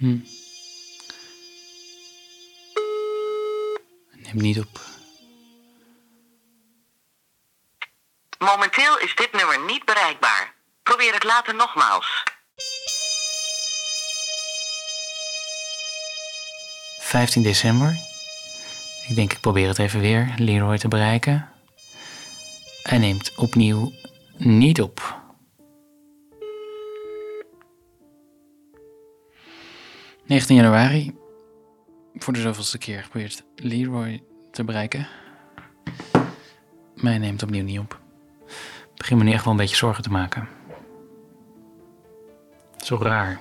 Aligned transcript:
Hm. 0.00 0.18
Neem 4.12 4.36
niet 4.36 4.58
op. 4.58 4.80
Momenteel 8.38 8.98
is 8.98 9.14
dit 9.14 9.32
nummer 9.32 9.64
niet 9.64 9.84
bereikbaar. 9.84 10.54
Probeer 10.82 11.12
het 11.14 11.24
later 11.24 11.54
nogmaals. 11.54 12.22
15 16.98 17.42
december. 17.42 17.98
Ik 19.08 19.14
denk, 19.14 19.32
ik 19.32 19.40
probeer 19.40 19.68
het 19.68 19.78
even 19.78 20.00
weer. 20.00 20.34
Leroy 20.36 20.78
te 20.78 20.88
bereiken. 20.88 21.52
Hij 22.82 22.98
neemt 22.98 23.34
opnieuw 23.36 23.92
niet 24.36 24.80
op. 24.80 25.09
...19 30.30 30.32
januari. 30.32 31.14
Voor 32.14 32.32
de 32.32 32.40
zoveelste 32.40 32.78
keer 32.78 33.02
geprobeerd 33.02 33.44
Leroy 33.56 34.22
te 34.50 34.64
bereiken. 34.64 35.08
Hij 36.96 37.18
neemt 37.18 37.42
opnieuw 37.42 37.64
niet 37.64 37.78
op. 37.78 38.00
Begin 38.96 39.18
me 39.18 39.24
nu 39.24 39.32
echt 39.32 39.44
wel 39.44 39.52
een 39.52 39.58
beetje 39.58 39.76
zorgen 39.76 40.02
te 40.02 40.10
maken. 40.10 40.48
Zo 42.76 42.98
raar. 43.02 43.40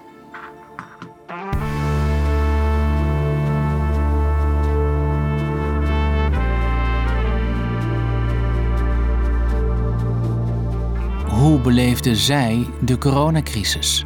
Hoe 11.28 11.60
beleefden 11.60 12.16
zij 12.16 12.68
de 12.82 12.98
coronacrisis? 12.98 14.06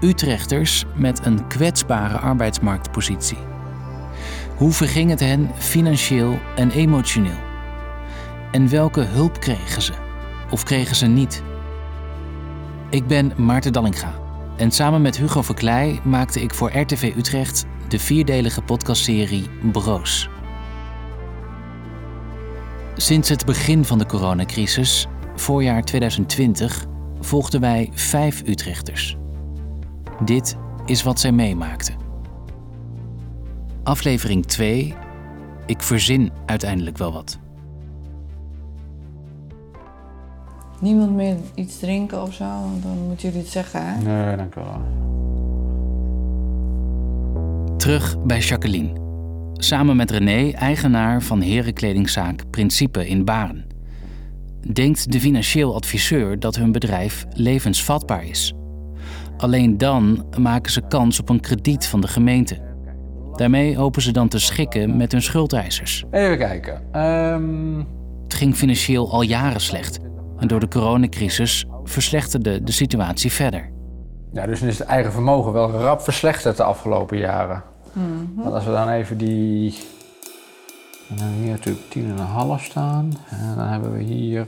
Utrechters 0.00 0.84
met 0.94 1.26
een 1.26 1.46
kwetsbare 1.46 2.18
arbeidsmarktpositie. 2.18 3.38
Hoe 4.56 4.72
verging 4.72 5.10
het 5.10 5.20
hen 5.20 5.50
financieel 5.56 6.38
en 6.56 6.70
emotioneel? 6.70 7.38
En 8.52 8.68
welke 8.68 9.00
hulp 9.00 9.40
kregen 9.40 9.82
ze? 9.82 9.92
Of 10.50 10.62
kregen 10.62 10.96
ze 10.96 11.06
niet? 11.06 11.42
Ik 12.90 13.06
ben 13.06 13.32
Maarten 13.36 13.72
Dallinga 13.72 14.14
en 14.56 14.70
samen 14.70 15.02
met 15.02 15.16
Hugo 15.16 15.42
Verkleij 15.42 16.00
maakte 16.04 16.40
ik 16.40 16.54
voor 16.54 16.78
RTV 16.78 17.12
Utrecht 17.16 17.64
de 17.88 17.98
vierdelige 17.98 18.62
podcastserie 18.62 19.48
Broos. 19.72 20.28
Sinds 22.96 23.28
het 23.28 23.44
begin 23.44 23.84
van 23.84 23.98
de 23.98 24.06
coronacrisis, 24.06 25.06
voorjaar 25.36 25.82
2020, 25.82 26.86
volgden 27.20 27.60
wij 27.60 27.90
vijf 27.92 28.42
Utrechters. 28.46 29.16
Dit 30.24 30.56
is 30.86 31.02
wat 31.02 31.20
zij 31.20 31.32
meemaakten. 31.32 31.94
Aflevering 33.82 34.46
2. 34.46 34.94
Ik 35.66 35.82
verzin 35.82 36.30
uiteindelijk 36.46 36.98
wel 36.98 37.12
wat. 37.12 37.38
Niemand 40.80 41.14
meer 41.14 41.36
iets 41.54 41.78
drinken 41.78 42.22
of 42.22 42.34
zo? 42.34 42.44
Dan 42.82 43.06
moeten 43.06 43.28
jullie 43.28 43.42
het 43.42 43.52
zeggen, 43.52 43.86
hè? 43.86 44.02
Nee, 44.02 44.36
dank 44.36 44.54
u 44.54 44.60
wel. 44.60 44.80
Terug 47.76 48.22
bij 48.22 48.38
Jacqueline. 48.38 48.92
Samen 49.54 49.96
met 49.96 50.10
René, 50.10 50.50
eigenaar 50.50 51.22
van 51.22 51.42
herenkledingzaak 51.42 52.50
Principe 52.50 53.08
in 53.08 53.24
Baren. 53.24 53.66
Denkt 54.72 55.12
de 55.12 55.20
financieel 55.20 55.74
adviseur 55.74 56.40
dat 56.40 56.56
hun 56.56 56.72
bedrijf 56.72 57.26
levensvatbaar 57.32 58.24
is. 58.24 58.54
Alleen 59.38 59.78
dan 59.78 60.26
maken 60.38 60.72
ze 60.72 60.82
kans 60.88 61.20
op 61.20 61.28
een 61.28 61.40
krediet 61.40 61.86
van 61.86 62.00
de 62.00 62.08
gemeente. 62.08 62.58
Daarmee 63.36 63.76
hopen 63.76 64.02
ze 64.02 64.12
dan 64.12 64.28
te 64.28 64.38
schikken 64.38 64.96
met 64.96 65.12
hun 65.12 65.22
schuldeisers. 65.22 66.04
Even 66.10 66.38
kijken. 66.38 66.82
Ehm, 66.92 67.78
Het 68.22 68.34
ging 68.36 68.54
financieel 68.56 69.10
al 69.12 69.22
jaren 69.22 69.60
slecht. 69.60 69.98
En 70.38 70.48
door 70.48 70.60
de 70.60 70.68
coronacrisis 70.68 71.64
verslechterde 71.84 72.62
de 72.62 72.72
situatie 72.72 73.32
verder. 73.32 73.70
ja, 74.32 74.46
dus 74.46 74.60
dan 74.60 74.68
is 74.68 74.78
het 74.78 74.88
eigen 74.88 75.12
vermogen 75.12 75.52
wel 75.52 75.70
rap 75.70 76.00
verslechterd 76.00 76.56
de 76.56 76.62
afgelopen 76.62 77.18
jaren. 77.18 77.62
Want 78.36 78.54
als 78.54 78.64
we 78.64 78.70
dan 78.70 78.88
even 78.88 79.18
die... 79.18 79.74
Dan 81.08 81.18
hebben 81.18 81.36
we 81.38 81.42
hier 81.42 81.50
natuurlijk 81.52 81.84
10,5 82.60 82.64
staan. 82.64 83.12
En 83.30 83.54
dan 83.56 83.66
hebben 83.68 83.92
we 83.92 84.02
hier 84.02 84.46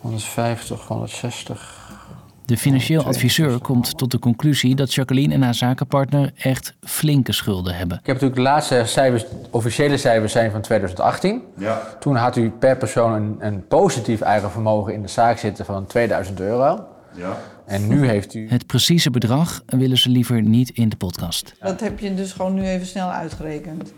150, 0.00 0.86
160. 0.86 1.79
De 2.50 2.56
financieel 2.56 3.04
adviseur 3.04 3.58
komt 3.58 3.98
tot 3.98 4.10
de 4.10 4.18
conclusie 4.18 4.74
dat 4.74 4.94
Jacqueline 4.94 5.34
en 5.34 5.42
haar 5.42 5.54
zakenpartner 5.54 6.32
echt 6.36 6.74
flinke 6.80 7.32
schulden 7.32 7.74
hebben. 7.74 7.98
Ik 7.98 8.06
heb 8.06 8.14
natuurlijk 8.14 8.34
de 8.34 8.48
laatste 8.48 8.82
cijfers, 8.86 9.24
officiële 9.50 9.96
cijfers 9.96 10.32
zijn 10.32 10.50
van 10.50 10.60
2018. 10.60 11.42
Ja. 11.56 11.82
Toen 12.00 12.16
had 12.16 12.36
u 12.36 12.50
per 12.50 12.76
persoon 12.76 13.12
een, 13.12 13.36
een 13.38 13.66
positief 13.66 14.20
eigen 14.20 14.50
vermogen 14.50 14.94
in 14.94 15.02
de 15.02 15.08
zaak 15.08 15.38
zitten 15.38 15.64
van 15.64 15.86
2000 15.86 16.40
euro. 16.40 16.86
Ja. 17.14 17.36
En 17.66 17.88
nu 17.88 18.06
heeft 18.06 18.34
u... 18.34 18.48
Het 18.48 18.66
precieze 18.66 19.10
bedrag 19.10 19.62
willen 19.66 19.98
ze 19.98 20.08
liever 20.08 20.42
niet 20.42 20.70
in 20.70 20.88
de 20.88 20.96
podcast. 20.96 21.54
Dat 21.60 21.80
heb 21.80 21.98
je 21.98 22.14
dus 22.14 22.32
gewoon 22.32 22.54
nu 22.54 22.62
even 22.62 22.86
snel 22.86 23.10
uitgerekend. 23.10 23.92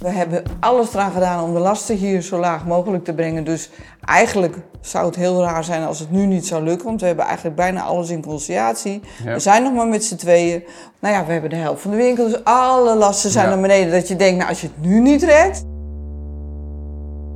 We 0.00 0.08
hebben 0.08 0.42
alles 0.60 0.94
eraan 0.94 1.10
gedaan 1.10 1.44
om 1.44 1.52
de 1.54 1.58
lasten 1.58 1.96
hier 1.96 2.22
zo 2.22 2.38
laag 2.38 2.66
mogelijk 2.66 3.04
te 3.04 3.14
brengen. 3.14 3.44
Dus 3.44 3.70
eigenlijk 4.04 4.56
zou 4.80 5.06
het 5.06 5.16
heel 5.16 5.42
raar 5.42 5.64
zijn 5.64 5.84
als 5.84 5.98
het 5.98 6.10
nu 6.10 6.26
niet 6.26 6.46
zou 6.46 6.62
lukken. 6.64 6.86
Want 6.86 7.00
we 7.00 7.06
hebben 7.06 7.24
eigenlijk 7.24 7.56
bijna 7.56 7.82
alles 7.82 8.10
in 8.10 8.22
conciliatie. 8.22 9.00
Ja. 9.24 9.32
We 9.32 9.38
zijn 9.38 9.62
nog 9.62 9.72
maar 9.74 9.86
met 9.86 10.04
z'n 10.04 10.16
tweeën. 10.16 10.64
Nou 10.98 11.14
ja, 11.14 11.24
we 11.26 11.32
hebben 11.32 11.50
de 11.50 11.56
helft 11.56 11.82
van 11.82 11.90
de 11.90 11.96
winkel. 11.96 12.24
Dus 12.24 12.44
alle 12.44 12.96
lasten 12.96 13.30
zijn 13.30 13.44
Ja. 13.48 13.52
naar 13.52 13.60
beneden. 13.60 13.92
Dat 13.92 14.08
je 14.08 14.16
denkt, 14.16 14.36
nou 14.36 14.48
als 14.48 14.60
je 14.60 14.66
het 14.76 14.86
nu 14.86 15.00
niet 15.00 15.22
redt... 15.22 15.64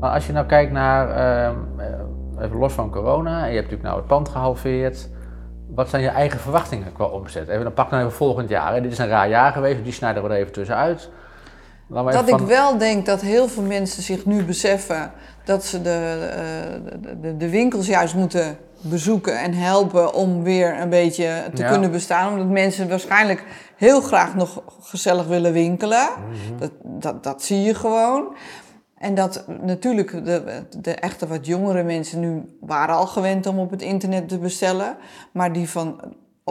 Maar 0.01 0.11
als 0.11 0.27
je 0.27 0.33
nou 0.33 0.47
kijkt 0.47 0.73
naar, 0.73 1.09
ehm, 1.11 1.57
eh, 1.79 2.45
even 2.45 2.57
los 2.59 2.73
van 2.73 2.91
corona, 2.91 3.39
je 3.39 3.43
hebt 3.43 3.55
natuurlijk 3.55 3.83
nou 3.83 3.97
het 3.97 4.07
pand 4.07 4.29
gehalveerd. 4.29 5.09
Wat 5.75 5.89
zijn 5.89 6.03
je 6.03 6.09
eigen 6.09 6.41
verwachtingen 6.41 6.93
qua 6.93 7.05
omzet? 7.05 7.49
Even, 7.49 7.63
dan 7.65 7.73
pak 7.73 7.91
dan 7.91 7.99
even 7.99 8.13
volgend 8.13 8.49
jaar. 8.49 8.75
Hè. 8.75 8.81
Dit 8.81 8.93
is 8.93 8.99
een 8.99 9.09
raar 9.09 9.29
jaar 9.29 9.53
geweest, 9.53 9.85
die 9.85 9.93
snijden 9.93 10.23
we 10.23 10.29
er 10.29 10.35
even 10.35 10.53
tussenuit. 10.53 11.11
Dat 11.93 12.29
ik 12.29 12.39
wel 12.39 12.79
denk 12.79 13.07
dat 13.07 13.21
heel 13.21 13.49
veel 13.49 13.63
mensen 13.63 14.03
zich 14.03 14.27
nu 14.27 14.45
beseffen 14.45 15.13
dat 15.45 15.65
ze 15.65 15.83
de, 15.83 16.29
eh, 16.31 17.01
de, 17.03 17.21
de, 17.21 17.37
de 17.37 17.49
winkels 17.49 17.87
juist 17.87 18.15
moeten 18.15 18.57
bezoeken 18.81 19.39
en 19.39 19.53
helpen 19.55 20.15
om 20.15 20.43
weer 20.43 20.81
een 20.81 20.89
beetje 20.89 21.43
te 21.55 21.63
Ja. 21.63 21.71
kunnen 21.71 21.91
bestaan. 21.91 22.33
Omdat 22.33 22.49
mensen 22.49 22.89
waarschijnlijk 22.89 23.45
heel 23.77 24.01
graag 24.01 24.35
nog 24.35 24.63
gezellig 24.81 25.27
willen 25.27 25.53
winkelen. 25.53 26.09
Mhm. 26.19 26.59
dat, 26.59 26.71
dat, 26.83 27.25
dat 27.25 27.43
zie 27.43 27.61
je 27.63 27.75
gewoon. 27.75 28.35
En 28.99 29.15
dat 29.15 29.45
natuurlijk 29.63 30.25
de, 30.25 30.63
de 30.81 30.95
echte 30.95 31.27
wat 31.27 31.47
jongere 31.47 31.83
mensen 31.83 32.21
nu 32.21 32.57
waren 32.61 32.95
al 32.95 33.07
gewend 33.07 33.47
om 33.47 33.59
op 33.59 33.71
het 33.71 33.83
internet 33.83 34.29
te 34.29 34.39
bestellen. 34.39 34.97
Maar 35.33 35.53
die 35.53 35.69
van 35.71 36.01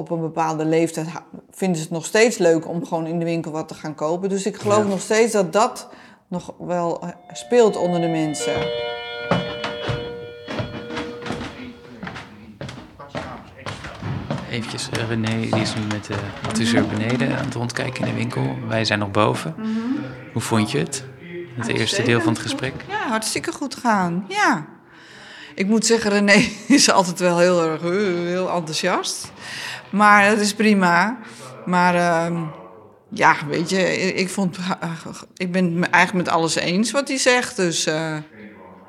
op 0.02 0.10
een 0.12 0.22
bepaalde 0.22 0.66
leeftijd 0.66 1.08
vinden 1.52 1.78
ze 1.78 1.84
het 1.84 1.92
nog 1.92 2.06
steeds 2.06 2.38
leuk 2.38 2.68
om 2.68 2.86
gewoon 2.86 3.08
in 3.08 3.20
de 3.20 3.26
winkel 3.26 3.52
wat 3.52 3.68
te 3.68 3.74
gaan 3.74 3.96
kopen. 3.96 4.30
Dus 4.30 4.46
ik 4.46 4.56
geloof 4.56 4.78
Ja. 4.84 4.90
nog 4.90 5.02
steeds 5.02 5.32
dat 5.34 5.54
dat 5.54 5.90
nog 6.28 6.54
wel 6.60 7.02
eh, 7.02 7.10
speelt 7.34 7.76
onder 7.78 8.02
de 8.02 8.08
mensen. 8.08 8.54
Eventjes, 14.50 14.90
eh, 14.90 15.08
René 15.08 15.40
die 15.40 15.62
is 15.62 15.74
nu 15.76 15.82
met 15.92 16.06
de 16.06 16.16
adviseur 16.48 16.88
beneden 16.88 17.38
aan 17.38 17.46
het 17.46 17.54
rondkijken 17.54 18.06
in 18.06 18.10
de 18.14 18.20
winkel. 18.20 18.56
Wij 18.68 18.86
zijn 18.86 19.00
nog 19.00 19.12
boven. 19.12 19.56
Hoe 20.34 20.42
vond 20.42 20.72
je 20.72 20.78
het? 20.78 21.04
Het 21.56 21.68
eerste 21.68 22.02
deel 22.04 22.22
van 22.22 22.34
het 22.34 22.42
gesprek? 22.42 22.74
Ja, 22.88 23.08
hartstikke 23.08 23.52
goed 23.52 23.76
gaan. 23.76 24.26
Ja. 24.28 24.66
Ik 25.56 25.68
moet 25.68 25.86
zeggen, 25.86 26.12
René 26.12 26.46
is 26.68 26.92
altijd 26.92 27.20
wel 27.20 27.38
heel 27.40 27.64
erg 27.64 27.82
eh, 27.82 27.90
heel 28.28 28.50
enthousiast. 28.52 29.32
Maar 29.92 30.30
dat 30.30 30.40
is 30.40 30.54
prima. 30.54 31.18
Maar 31.66 31.96
ehm, 31.96 32.44
ja, 33.10 33.36
weet 33.48 33.70
je, 33.70 33.96
ik, 34.14 34.30
vond, 34.30 34.58
ik 35.36 35.52
ben 35.52 35.82
het 35.82 35.90
eigenlijk 35.90 36.26
met 36.26 36.36
alles 36.36 36.56
eens 36.56 36.92
wat 36.92 37.08
hij 37.08 37.18
zegt. 37.18 37.56
Dus 37.56 37.86
eh, 37.86 38.18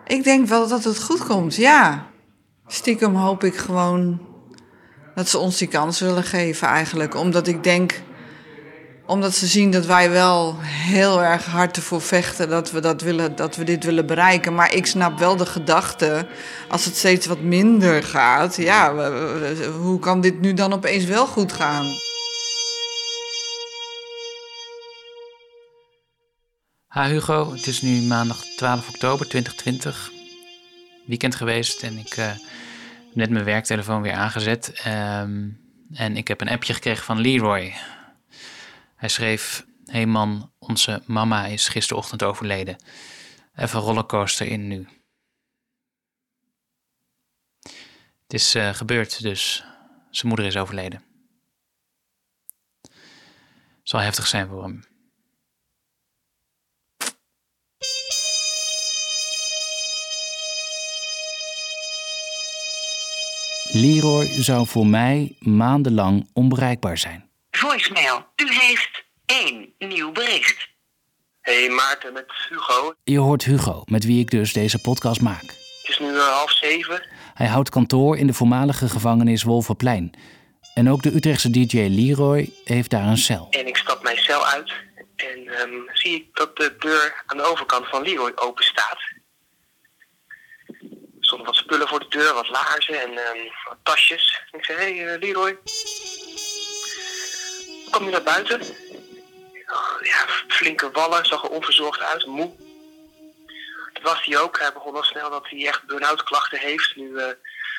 ik 0.06 0.24
denk 0.24 0.48
wel 0.48 0.68
dat 0.68 0.84
het 0.84 1.02
goed 1.02 1.24
komt, 1.24 1.56
ja. 1.56 2.06
Stiekem 2.66 3.14
hoop 3.14 3.44
ik 3.44 3.56
gewoon 3.56 4.20
dat 5.14 5.28
ze 5.28 5.38
ons 5.38 5.58
die 5.58 5.68
kans 5.68 6.00
willen 6.00 6.22
geven 6.22 6.68
eigenlijk. 6.68 7.14
Omdat 7.14 7.46
ik 7.46 7.62
denk, 7.64 8.00
omdat 9.12 9.34
ze 9.34 9.46
zien 9.46 9.70
dat 9.70 9.86
wij 9.86 10.10
wel 10.10 10.56
heel 10.60 11.22
erg 11.22 11.44
hard 11.44 11.76
ervoor 11.76 12.00
vechten 12.02 12.48
dat 12.48 12.70
we, 12.70 12.80
dat, 12.80 13.02
willen, 13.02 13.36
dat 13.36 13.56
we 13.56 13.64
dit 13.64 13.84
willen 13.84 14.06
bereiken. 14.06 14.54
Maar 14.54 14.74
ik 14.74 14.86
snap 14.86 15.18
wel 15.18 15.36
de 15.36 15.46
gedachte, 15.46 16.26
als 16.68 16.84
het 16.84 16.96
steeds 16.96 17.26
wat 17.26 17.40
minder 17.40 18.02
gaat, 18.02 18.56
ja, 18.56 19.10
hoe 19.78 19.98
kan 19.98 20.20
dit 20.20 20.40
nu 20.40 20.54
dan 20.54 20.72
opeens 20.72 21.04
wel 21.04 21.26
goed 21.26 21.52
gaan? 21.52 21.86
Ha 26.86 27.08
Hugo, 27.08 27.52
het 27.52 27.66
is 27.66 27.82
nu 27.82 28.02
maandag 28.02 28.44
12 28.56 28.88
oktober 28.88 29.28
2020. 29.28 30.10
Weekend 31.06 31.34
geweest 31.34 31.82
en 31.82 31.98
ik 31.98 32.16
eh, 32.16 32.26
heb 32.26 32.36
net 33.14 33.30
mijn 33.30 33.44
werktelefoon 33.44 34.02
weer 34.02 34.12
aangezet. 34.12 34.72
Ehm, 34.84 35.48
En 35.94 36.16
ik 36.16 36.28
heb 36.28 36.40
een 36.40 36.48
appje 36.48 36.74
gekregen 36.74 37.04
van 37.04 37.20
Leroy. 37.20 37.74
Hij 39.02 39.10
schreef: 39.10 39.66
Hey 39.84 40.06
man, 40.06 40.52
onze 40.58 41.02
mama 41.06 41.46
is 41.46 41.68
gisterochtend 41.68 42.22
overleden. 42.22 42.76
Even 43.54 43.80
rollercoaster 43.80 44.46
in 44.46 44.68
nu. 44.68 44.88
Het 48.22 48.32
is 48.34 48.54
uh, 48.54 48.74
gebeurd, 48.74 49.22
dus 49.22 49.64
zijn 50.10 50.28
moeder 50.28 50.46
is 50.46 50.56
overleden. 50.56 51.04
Zal 53.82 54.00
heftig 54.00 54.26
zijn 54.26 54.48
voor 54.48 54.62
hem. 54.62 54.84
Leroy 63.72 64.26
zou 64.26 64.66
voor 64.66 64.86
mij 64.86 65.36
maandenlang 65.38 66.28
onbereikbaar 66.32 66.98
zijn. 66.98 67.31
Voicemail. 67.68 68.26
U 68.36 68.54
heeft 68.54 69.04
één 69.26 69.74
nieuw 69.78 70.12
bericht. 70.12 70.68
Hey 71.40 71.68
Maarten, 71.68 72.12
met 72.12 72.32
Hugo. 72.48 72.94
Je 73.04 73.18
hoort 73.18 73.44
Hugo, 73.44 73.82
met 73.84 74.04
wie 74.04 74.20
ik 74.20 74.30
dus 74.30 74.52
deze 74.52 74.78
podcast 74.78 75.20
maak. 75.20 75.42
Het 75.42 75.88
is 75.88 75.98
nu 75.98 76.06
uh, 76.06 76.28
half 76.28 76.50
zeven. 76.50 77.06
Hij 77.34 77.46
houdt 77.46 77.68
kantoor 77.68 78.18
in 78.18 78.26
de 78.26 78.32
voormalige 78.32 78.88
gevangenis 78.88 79.42
Wolverplein. 79.42 80.14
En 80.74 80.90
ook 80.90 81.02
de 81.02 81.14
Utrechtse 81.14 81.50
DJ 81.50 81.86
Leroy 81.90 82.52
heeft 82.64 82.90
daar 82.90 83.06
een 83.06 83.16
cel. 83.16 83.46
En 83.50 83.66
ik 83.66 83.76
stap 83.76 84.02
mijn 84.02 84.18
cel 84.18 84.46
uit 84.46 84.72
en 85.16 85.60
um, 85.60 85.88
zie 85.92 86.14
ik 86.14 86.26
dat 86.32 86.56
de 86.56 86.76
deur 86.78 87.22
aan 87.26 87.36
de 87.36 87.42
overkant 87.42 87.88
van 87.88 88.02
Leroy 88.02 88.32
open 88.34 88.64
staat. 88.64 88.98
Er 90.66 91.28
stonden 91.28 91.46
wat 91.46 91.56
spullen 91.56 91.88
voor 91.88 92.00
de 92.00 92.08
deur, 92.08 92.34
wat 92.34 92.48
laarzen 92.48 93.00
en 93.00 93.10
um, 93.10 93.50
wat 93.68 93.78
tasjes. 93.82 94.42
En 94.50 94.58
ik 94.58 94.64
zei, 94.64 94.78
hé 94.78 94.98
hey, 94.98 95.14
uh, 95.14 95.20
Leroy. 95.20 95.58
Kom 97.92 98.04
je 98.04 98.10
naar 98.10 98.22
buiten? 98.22 98.60
Ja, 100.00 100.26
flinke 100.48 100.90
wallen, 100.90 101.26
zag 101.26 101.44
er 101.44 101.50
onverzorgd 101.50 102.00
uit, 102.00 102.26
moe. 102.26 102.52
Dat 103.92 104.02
was 104.02 104.24
hij 104.24 104.38
ook. 104.38 104.58
Hij 104.58 104.72
begon 104.72 104.94
al 104.94 105.02
snel 105.02 105.30
dat 105.30 105.48
hij 105.48 105.66
echt 105.66 105.86
burn-out 105.86 106.22
klachten 106.22 106.58
heeft. 106.58 106.96
Nu 106.96 107.08
uh, 107.08 107.26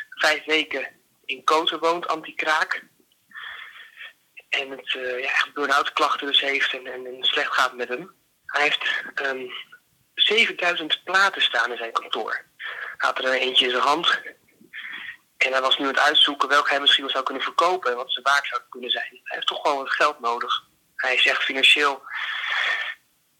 vijf 0.09 0.45
weken 0.45 0.87
in 1.25 1.43
Koten 1.43 1.79
woont, 1.79 2.07
anti-kraak. 2.07 2.83
En 4.49 4.69
het 4.69 4.93
uh, 4.93 5.19
ja, 5.19 5.25
echt 5.25 5.53
burn-out 5.53 5.93
klachten 5.93 6.27
dus 6.27 6.41
heeft 6.41 6.73
en, 6.73 6.87
en, 6.87 7.17
slecht 7.19 7.53
gaat 7.53 7.75
met 7.75 7.87
hem. 7.87 8.13
Hij 8.45 8.61
heeft 8.61 9.03
um, 9.27 9.51
7000 10.13 11.03
platen 11.03 11.41
staan 11.41 11.71
in 11.71 11.77
zijn 11.77 11.91
kantoor. 11.91 12.45
Hij 12.97 13.09
had 13.09 13.19
er 13.19 13.31
eentje 13.31 13.65
in 13.65 13.71
zijn 13.71 13.83
hand. 13.83 14.21
En 15.45 15.51
hij 15.51 15.61
was 15.61 15.77
nu 15.77 15.85
aan 15.85 15.91
het 15.91 15.99
uitzoeken 15.99 16.49
welke 16.49 16.69
hij 16.69 16.79
misschien 16.79 17.03
wel 17.03 17.11
zou 17.11 17.23
kunnen 17.23 17.43
verkopen 17.43 17.91
en 17.91 17.97
wat 17.97 18.11
zijn 18.11 18.25
waard 18.25 18.47
zou 18.47 18.61
kunnen 18.69 18.89
zijn. 18.89 19.09
Hij 19.09 19.35
heeft 19.35 19.47
toch 19.47 19.61
gewoon 19.61 19.77
wat 19.77 19.93
geld 19.93 20.19
nodig. 20.19 20.63
Hij 20.95 21.15
is 21.15 21.25
echt 21.25 21.43
financieel. 21.43 22.01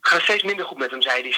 gaat 0.01 0.21
steeds 0.21 0.43
minder 0.43 0.65
goed 0.65 0.77
met 0.77 0.91
hem, 0.91 1.01
zei 1.01 1.21
hij. 1.21 1.37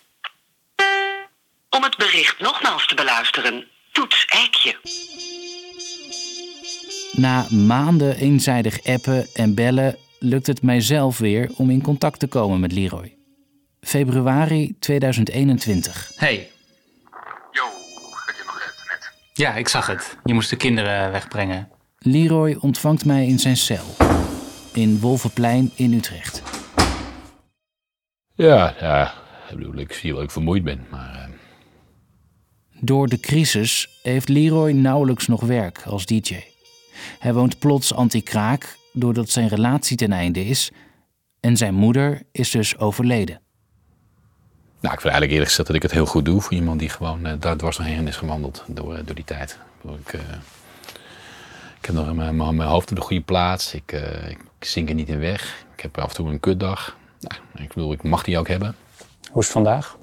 Om 1.69 1.83
het 1.83 1.97
bericht 1.97 2.39
nogmaals 2.39 2.87
te 2.87 2.95
beluisteren, 2.95 3.67
toets 3.91 4.25
Eikje. 4.25 4.75
Na 7.11 7.45
maanden 7.49 8.15
eenzijdig 8.15 8.83
appen 8.83 9.27
en 9.33 9.55
bellen 9.55 9.97
lukt 10.19 10.47
het 10.47 10.61
mijzelf 10.61 11.17
weer 11.17 11.49
om 11.57 11.69
in 11.69 11.81
contact 11.81 12.19
te 12.19 12.27
komen 12.27 12.59
met 12.59 12.71
Leroy. 12.71 13.17
Februari 13.81 14.75
2021. 14.79 16.11
Hey. 16.15 16.54
Ja, 19.37 19.53
ik 19.53 19.67
zag 19.67 19.87
het. 19.87 20.17
Je 20.23 20.33
moest 20.33 20.49
de 20.49 20.55
kinderen 20.55 21.11
wegbrengen. 21.11 21.69
Leroy 21.97 22.57
ontvangt 22.59 23.05
mij 23.05 23.25
in 23.25 23.39
zijn 23.39 23.57
cel. 23.57 23.83
In 24.73 24.99
Wolvenplein 24.99 25.71
in 25.75 25.93
Utrecht. 25.93 26.43
Ja, 28.35 28.75
ja. 28.79 29.13
Ik 29.49 29.57
bedoel, 29.57 29.75
ik 29.75 29.93
zie 29.93 30.09
wel 30.09 30.19
dat 30.19 30.27
ik 30.27 30.31
vermoeid 30.31 30.63
ben, 30.63 30.85
maar... 30.89 31.29
Uh... 31.29 31.35
Door 32.81 33.07
de 33.07 33.19
crisis 33.19 33.99
heeft 34.03 34.29
Leroy 34.29 34.71
nauwelijks 34.71 35.27
nog 35.27 35.41
werk 35.41 35.81
als 35.85 36.05
DJ. 36.05 36.43
Hij 37.19 37.33
woont 37.33 37.59
plots 37.59 37.93
anti-kraak 37.93 38.77
doordat 38.93 39.29
zijn 39.29 39.47
relatie 39.47 39.97
ten 39.97 40.11
einde 40.11 40.45
is 40.45 40.71
en 41.39 41.57
zijn 41.57 41.73
moeder 41.73 42.21
is 42.31 42.51
dus 42.51 42.77
overleden. 42.77 43.41
Nou, 44.85 44.97
ik 44.97 45.03
vind 45.03 45.13
eigenlijk 45.13 45.31
eerlijk 45.31 45.49
gezegd 45.49 45.67
dat 45.67 45.75
ik 45.75 45.81
het 45.81 45.91
heel 45.91 46.05
goed 46.05 46.25
doe 46.25 46.41
voor 46.41 46.53
iemand 46.53 46.79
die 46.79 46.89
gewoon 46.89 47.27
uh, 47.27 47.33
daar 47.39 47.57
dwars 47.57 47.77
doorheen 47.77 48.07
is 48.07 48.15
gewandeld 48.15 48.63
door, 48.67 48.93
uh, 48.93 48.99
door 49.05 49.15
die 49.15 49.23
tijd. 49.23 49.59
Ik, 49.83 50.13
uh, 50.13 50.21
ik 51.79 51.85
heb 51.85 51.95
nog 51.95 52.13
mijn, 52.13 52.35
mijn 52.35 52.61
hoofd 52.61 52.89
op 52.89 52.95
de 52.95 53.01
goede 53.01 53.23
plaats. 53.23 53.73
Ik, 53.73 53.91
ik 54.59 54.65
zink 54.65 54.89
er 54.89 54.95
niet 54.95 55.09
in 55.09 55.19
weg. 55.19 55.65
Ik 55.75 55.81
heb 55.81 55.97
af 55.97 56.09
en 56.09 56.15
toe 56.15 56.29
een 56.29 56.39
kutdag. 56.39 56.97
Nou, 57.19 57.41
ik 57.63 57.67
bedoel, 57.67 57.91
ik 57.91 58.03
mag 58.03 58.23
die 58.23 58.37
ook 58.37 58.47
hebben. 58.47 58.75
Hoe 59.31 59.41
is 59.41 59.47
het 59.47 59.53
vandaag? 59.53 59.97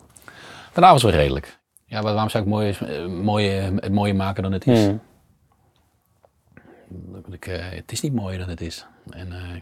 Vandaag 0.73 0.93
was 0.93 1.02
wel 1.02 1.12
redelijk. 1.12 1.58
Ja, 1.84 2.02
waarom 2.02 2.29
zou 2.29 2.44
ik 2.44 2.50
mooie, 2.50 2.75
mooie, 3.08 3.50
het 3.81 3.93
mooier 3.93 4.17
maken 4.17 4.43
dan 4.43 4.52
het 4.52 4.67
is? 4.67 4.87
Mm. 4.87 5.00
Ik, 7.31 7.46
uh, 7.46 7.69
het 7.69 7.93
is 7.93 8.00
niet 8.00 8.14
mooier 8.14 8.38
dan 8.38 8.49
het 8.49 8.61
is. 8.61 8.87
En 9.11 9.29
uh, 9.29 9.61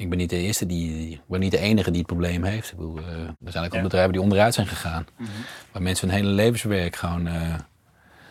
ik 0.00 0.08
ben 0.08 0.18
niet 0.18 0.30
de 0.30 0.36
eerste 0.36 0.66
die, 0.66 1.10
ik 1.10 1.20
ben 1.26 1.40
niet 1.40 1.50
de 1.50 1.58
enige 1.58 1.90
die 1.90 1.98
het 1.98 2.06
probleem 2.06 2.44
heeft. 2.44 2.70
Ik 2.70 2.76
bedoel, 2.76 2.98
uh, 2.98 3.06
er 3.44 3.52
zijn 3.52 3.64
ook 3.64 3.74
al 3.74 3.82
bedrijven 3.82 4.12
die 4.12 4.20
onderuit 4.20 4.54
zijn 4.54 4.66
gegaan. 4.66 5.06
Mm 5.16 5.26
-hmm. 5.26 5.44
Waar 5.72 5.82
mensen 5.82 6.08
hun 6.08 6.16
hele 6.16 6.30
levenswerk 6.30 6.96
gewoon 6.96 7.22
naar 7.22 7.68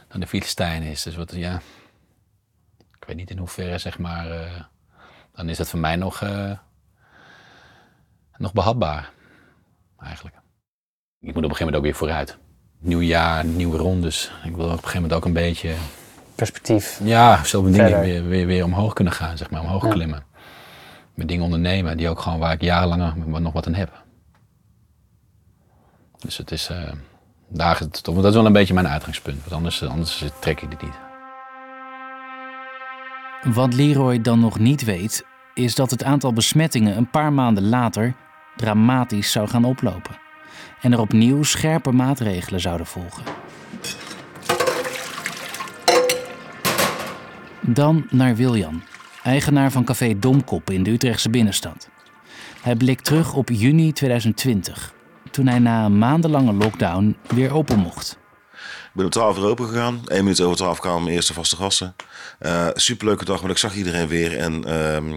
de 0.10 0.28
Filistijn 0.28 0.84
is. 0.84 1.04
Dus 1.04 1.16
wat, 1.16 1.32
ja, 1.36 1.62
ik 2.78 3.06
weet 3.08 3.16
niet 3.16 3.30
in 3.30 3.38
hoeverre, 3.38 3.78
zeg 3.78 4.00
maar, 4.00 4.28
dan 5.34 5.50
is 5.50 5.58
dat 5.58 5.70
voor 5.70 5.80
mij 5.80 5.96
nog, 5.96 6.24
nog 8.38 8.54
behapbaar. 8.54 9.12
Eigenlijk. 10.00 10.36
Ik 11.20 11.34
moet 11.34 11.36
op 11.36 11.36
een 11.36 11.42
gegeven 11.44 11.66
moment 11.66 11.76
ook 11.76 11.84
weer 11.84 11.96
vooruit. 11.96 12.38
Nieuw 12.80 13.02
jaar, 13.02 13.46
nieuwe 13.46 13.78
rondes. 13.78 14.32
Ik 14.44 14.56
wil 14.56 14.66
op 14.66 14.72
een 14.72 14.78
gegeven 14.78 15.02
moment 15.02 15.14
ook 15.14 15.26
een 15.26 15.34
beetje 15.34 15.74
perspectief. 16.36 17.00
Ja, 17.04 17.44
zulke 17.44 17.72
dingen 17.72 18.00
weer, 18.00 18.28
weer, 18.28 18.46
weer 18.46 18.64
omhoog 18.64 18.94
kunnen 18.94 19.14
gaan, 19.14 19.38
zeg 19.38 19.50
maar, 19.50 19.62
omhoog 19.62 19.84
ja. 19.84 19.90
klimmen. 19.90 20.24
Met 21.20 21.28
dingen 21.28 21.44
ondernemen 21.44 21.98
die 21.98 22.10
ook 22.10 22.20
gewoon 22.20 22.40
waar 22.40 22.54
ik 22.54 22.62
jarenlang 22.62 23.26
nog 23.26 23.54
wat 23.54 23.68
aan 23.68 23.74
heb. 23.74 24.04
Dus 26.18 26.38
het 26.38 26.52
is, 26.52 26.70
uh, 26.72 26.78
dat 27.48 28.26
is 28.26 28.34
wel 28.34 28.46
een 28.46 28.54
beetje 28.54 28.74
mijn 28.74 28.88
uitgangspunt, 28.88 29.40
want 29.40 29.52
anders, 29.52 29.84
anders 29.84 30.24
trek 30.40 30.62
ik 30.62 30.70
dit 30.70 30.82
niet. 30.82 31.00
Wat 33.56 33.74
Leroy 33.74 34.22
dan 34.22 34.40
nog 34.40 34.60
niet 34.60 34.84
weet, 34.84 35.26
is 35.54 35.76
dat 35.76 35.92
het 35.92 36.04
aantal 36.04 36.34
besmettingen 36.34 36.98
een 36.98 37.10
paar 37.10 37.34
maanden 37.34 37.70
later 37.70 38.16
dramatisch 38.56 39.32
zou 39.32 39.48
gaan 39.48 39.66
oplopen. 39.66 40.18
En 40.82 40.92
er 40.92 41.00
opnieuw 41.00 41.44
scherpe 41.44 41.92
maatregelen 41.92 42.60
zouden 42.60 42.88
volgen. 42.88 43.24
Dan 47.62 48.08
naar 48.10 48.36
Wiljan, 48.36 48.82
eigenaar 49.24 49.72
van 49.72 49.84
café 49.84 50.20
Domkop 50.20 50.70
in 50.70 50.84
de 50.84 50.92
Utrechtse 50.92 51.30
binnenstad. 51.30 51.90
Hij 52.62 52.76
blikt 52.76 53.06
terug 53.06 53.34
op 53.34 53.50
juni 53.50 53.92
2020, 53.92 54.94
toen 55.32 55.48
hij 55.48 55.60
na 55.60 55.86
een 55.86 55.98
maandenlange 55.98 56.54
lockdown 56.54 57.18
weer 57.28 57.54
open 57.54 57.80
mocht. 57.80 58.18
Ik 58.90 58.96
ben 58.96 59.06
om 59.06 59.12
12 59.12 59.38
uur 59.38 59.46
open 59.46 59.68
gegaan. 59.68 60.02
1 60.06 60.24
minuut 60.24 60.42
over 60.42 60.58
12 60.58 60.80
kwamen 60.80 61.04
mijn 61.04 61.16
eerste 61.16 61.34
vaste 61.34 61.56
gasten. 61.56 61.96
Uh, 62.42 62.68
superleuke 62.74 63.26
dag, 63.26 63.40
want 63.40 63.52
ik 63.52 63.58
zag 63.58 63.76
iedereen 63.76 64.08
weer. 64.08 64.38
En 64.38 64.64
uh, 64.68 65.16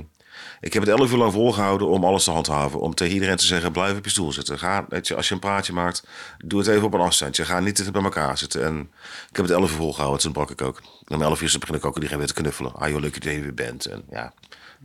ik 0.61 0.73
heb 0.73 0.83
het 0.83 0.91
11 0.91 1.13
uur 1.13 1.19
lang 1.19 1.33
volgehouden 1.33 1.89
om 1.89 2.05
alles 2.05 2.25
te 2.25 2.31
handhaven. 2.31 2.81
Om 2.81 2.95
tegen 2.95 3.15
iedereen 3.15 3.37
te 3.37 3.47
zeggen: 3.47 3.73
blijf 3.73 3.97
op 3.97 4.05
je 4.05 4.11
stoel 4.11 4.33
zitten. 4.33 4.59
Ga, 4.59 4.87
als 5.17 5.29
je 5.29 5.35
een 5.35 5.41
praatje 5.41 5.73
maakt, 5.73 6.07
doe 6.45 6.59
het 6.59 6.69
even 6.69 6.85
op 6.85 6.95
een 6.95 7.01
afstandje. 7.01 7.45
Ga 7.45 7.61
niet 7.61 7.93
bij 7.93 8.03
elkaar 8.03 8.39
zitten. 8.39 8.65
En 8.65 8.91
ik 9.31 9.37
heb 9.37 9.45
het 9.45 9.55
11 9.55 9.71
uur 9.71 9.77
volgehouden. 9.77 10.21
Toen 10.21 10.33
brak 10.33 10.51
ik 10.51 10.63
ook. 10.63 10.83
En 11.07 11.15
om 11.17 11.23
11 11.23 11.43
uur 11.43 11.57
begin 11.59 11.75
ik 11.75 11.85
ook 11.85 11.95
iedereen 11.95 12.19
weer 12.19 12.27
te 12.27 12.35
knuffelen. 12.35 12.75
Ah 12.75 12.89
joh, 12.89 13.01
leuk 13.01 13.15
dat 13.15 13.25
je 13.25 13.31
er 13.31 13.43
weer 13.43 13.55
bent. 13.55 13.87
En 13.87 14.03
ja, 14.11 14.33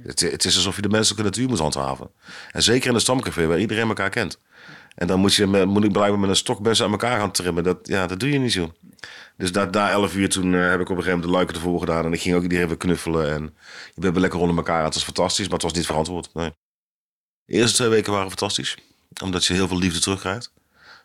het, 0.04 0.20
het 0.20 0.46
is 0.46 0.56
alsof 0.56 0.76
je 0.76 0.82
de 0.82 0.90
menselijke 0.90 1.24
natuur 1.24 1.48
moet 1.48 1.60
handhaven. 1.60 2.10
En 2.52 2.64
zeker 2.64 2.90
in 2.90 2.96
een 2.96 3.02
stamcafé 3.02 3.46
waar 3.46 3.60
iedereen 3.60 3.88
elkaar 3.88 4.10
kent. 4.10 4.40
En 4.98 5.08
dan 5.08 5.20
moet, 5.20 5.34
je, 5.34 5.46
moet 5.46 5.84
ik 5.84 5.92
blijkbaar 5.92 6.20
met 6.20 6.30
een 6.30 6.36
stok 6.36 6.60
mensen 6.60 6.86
aan 6.86 6.92
elkaar 6.92 7.20
gaan 7.20 7.32
trimmen. 7.32 7.63
Dat, 7.63 7.77
ja, 7.84 8.08
dat 8.08 8.20
doe 8.20 8.32
je 8.32 8.39
niet 8.39 8.51
zo. 8.51 8.74
Dus 9.38 9.51
na, 9.51 9.66
na 9.66 9.89
11 9.89 10.16
uur 10.16 10.30
toen 10.30 10.54
uh, 10.54 10.70
heb 10.70 10.80
ik 10.80 10.89
op 10.89 10.98
een 10.98 11.04
gegeven 11.04 11.06
moment 11.06 11.24
de 11.24 11.32
luiken 11.32 11.56
ervoor 11.56 11.80
gedaan. 11.80 12.06
En 12.06 12.13
ik 12.13 12.22
ging 12.22 12.36
ook 12.36 12.42
iedereen 12.42 12.68
weer 12.68 12.77
knuffelen. 12.77 13.34
En 13.34 13.56
je 13.94 14.01
bent 14.01 14.18
lekker 14.18 14.39
onder 14.39 14.58
elkaar. 14.58 14.84
Het 14.84 14.94
was 14.94 15.04
fantastisch, 15.04 15.46
maar 15.46 15.54
het 15.54 15.62
was 15.62 15.74
niet 15.74 15.86
verantwoord. 15.86 16.34
Nee. 16.34 16.51
De 17.46 17.54
eerste 17.54 17.75
twee 17.75 17.88
weken 17.88 18.12
waren 18.12 18.27
fantastisch. 18.27 18.77
Omdat 19.24 19.46
je 19.46 19.54
heel 19.54 19.68
veel 19.68 19.77
liefde 19.77 20.00
terugkrijgt. 20.00 20.51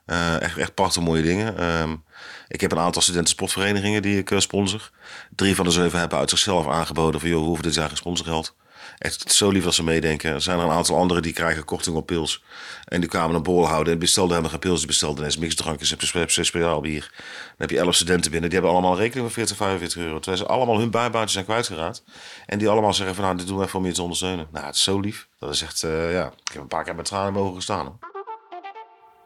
Uh, 0.07 0.41
echt, 0.41 0.57
echt 0.57 0.75
prachtige 0.75 1.05
mooie 1.05 1.23
dingen. 1.23 1.65
Um, 1.65 2.05
ik 2.49 2.61
heb 2.61 2.73
een 2.73 2.79
aantal 2.79 3.03
studenten 3.03 3.31
sportverenigingen 3.31 4.03
die 4.03 4.19
ik 4.19 4.31
uh, 4.31 4.39
sponsor. 4.39 4.91
Drie 5.35 5.55
van 5.55 5.65
de 5.65 5.71
zeven 5.71 5.99
hebben 5.99 6.19
uit 6.19 6.31
zichzelf 6.31 6.69
aangeboden 6.69 7.21
van... 7.21 7.29
joh, 7.29 7.41
we 7.41 7.47
hoeven 7.47 7.65
dit 7.65 7.75
jaar 7.75 7.89
geen 7.89 7.97
sponsorgeld. 7.97 8.55
Echt 8.99 9.33
zo 9.33 9.51
lief 9.51 9.65
dat 9.65 9.75
ze 9.75 9.85
meedenken. 9.85 10.33
Er 10.33 10.43
zijn 10.43 10.59
er 10.59 10.65
een 10.65 10.71
aantal 10.71 10.97
anderen 10.97 11.23
die 11.23 11.33
krijgen 11.33 11.65
korting 11.65 11.97
op 11.97 12.07
pils. 12.07 12.43
En 12.85 13.01
die 13.01 13.09
kwamen 13.09 13.37
een 13.37 13.43
borrel 13.43 13.69
houden 13.69 13.93
en 13.93 13.99
bestelden 13.99 14.31
helemaal 14.31 14.51
geen 14.51 14.69
pils. 14.69 14.79
Die 14.79 14.87
bestelden 14.87 15.19
ineens 15.19 15.37
mixdrankjes 15.37 15.97
en 15.97 16.29
speciaal 16.45 16.81
bier. 16.81 17.11
Dan 17.11 17.57
heb 17.57 17.71
je 17.71 17.79
elf 17.79 17.95
studenten 17.95 18.31
binnen. 18.31 18.51
Die 18.51 18.59
hebben 18.59 18.77
allemaal 18.77 18.97
een 18.97 19.03
rekening 19.03 19.25
van 19.25 19.35
40, 19.35 19.57
45 19.57 20.03
euro. 20.03 20.19
Terwijl 20.19 20.43
ze 20.43 20.49
allemaal 20.49 20.79
hun 20.79 20.91
bijbaantjes 20.91 21.33
zijn 21.33 21.45
kwijtgeraakt. 21.45 22.05
En 22.47 22.59
die 22.59 22.69
allemaal 22.69 22.95
zeggen 22.95 23.15
van 23.15 23.25
nou, 23.25 23.37
dit 23.37 23.47
doen 23.47 23.59
we 23.59 23.65
even 23.65 23.79
om 23.79 23.87
je 23.87 23.93
te 23.93 24.03
ondersteunen. 24.03 24.47
Nou, 24.53 24.67
het 24.67 24.75
is 24.75 24.83
zo 24.83 25.01
lief. 25.01 25.29
Dat 25.39 25.55
is 25.55 25.63
echt, 25.63 25.83
eh, 25.83 26.13
ja. 26.13 26.27
Ik 26.27 26.53
heb 26.53 26.63
een 26.63 26.69
paar 26.69 26.85
keer 26.85 26.95
met 26.95 27.05
tranen 27.05 27.33
mogen 27.33 27.55
gestaan. 27.55 27.99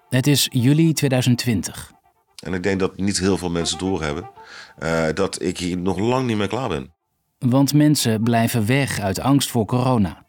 Het 0.08 0.26
is 0.26 0.48
juli 0.50 0.92
2020. 0.92 1.94
En 2.44 2.54
ik 2.54 2.62
denk 2.62 2.80
dat 2.80 2.96
niet 2.96 3.18
heel 3.18 3.38
veel 3.38 3.50
mensen 3.50 3.78
doorhebben 3.78 4.30
eh, 4.78 5.06
dat 5.14 5.42
ik 5.42 5.58
hier 5.58 5.78
nog 5.78 5.98
lang 5.98 6.26
niet 6.26 6.36
meer 6.36 6.48
klaar 6.48 6.68
ben. 6.68 6.94
Want 7.38 7.74
mensen 7.74 8.22
blijven 8.22 8.66
weg 8.66 9.00
uit 9.00 9.20
angst 9.20 9.50
voor 9.50 9.64
corona. 9.64 10.24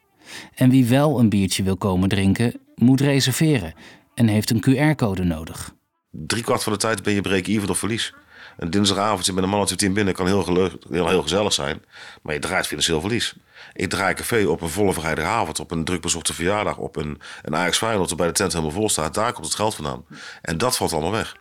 En 0.55 0.69
wie 0.69 0.85
wel 0.85 1.19
een 1.19 1.29
biertje 1.29 1.63
wil 1.63 1.77
komen 1.77 2.09
drinken, 2.09 2.59
moet 2.75 3.01
reserveren 3.01 3.73
en 4.13 4.27
heeft 4.27 4.49
een 4.49 4.63
QR-code 4.69 5.23
nodig. 5.23 5.73
Drie 6.11 6.43
kwart 6.43 6.63
van 6.63 6.73
de 6.73 6.79
tijd 6.79 7.03
ben 7.03 7.13
je 7.13 7.21
break-even 7.21 7.69
of 7.69 7.77
verlies. 7.77 8.13
Een 8.57 8.69
dinsdagavondje 8.69 9.33
met 9.33 9.43
een 9.43 9.49
man 9.49 9.61
of 9.61 9.75
binnen 9.75 10.13
kan 10.13 10.25
heel, 10.25 10.43
gele- 10.43 10.77
heel, 10.89 11.07
heel 11.07 11.21
gezellig 11.21 11.53
zijn, 11.53 11.81
maar 12.21 12.33
je 12.33 12.39
draait 12.39 12.67
financieel 12.67 12.99
verlies. 13.01 13.35
Ik 13.73 13.89
draai 13.89 14.13
café 14.13 14.45
op 14.45 14.61
een 14.61 14.69
volle 14.69 14.93
vrijdagavond, 14.93 15.59
op 15.59 15.71
een 15.71 15.83
druk 15.83 16.01
bezochte 16.01 16.33
verjaardag, 16.33 16.77
op 16.77 16.95
een, 16.95 17.21
een 17.41 17.55
Ajax 17.55 17.77
Feyenoord 17.77 18.07
waarbij 18.07 18.27
de 18.27 18.33
tent 18.33 18.51
helemaal 18.51 18.73
vol 18.73 18.89
staat. 18.89 19.13
Daar 19.13 19.33
komt 19.33 19.45
het 19.45 19.55
geld 19.55 19.75
vandaan. 19.75 20.05
En 20.41 20.57
dat 20.57 20.77
valt 20.77 20.93
allemaal 20.93 21.11
weg. 21.11 21.35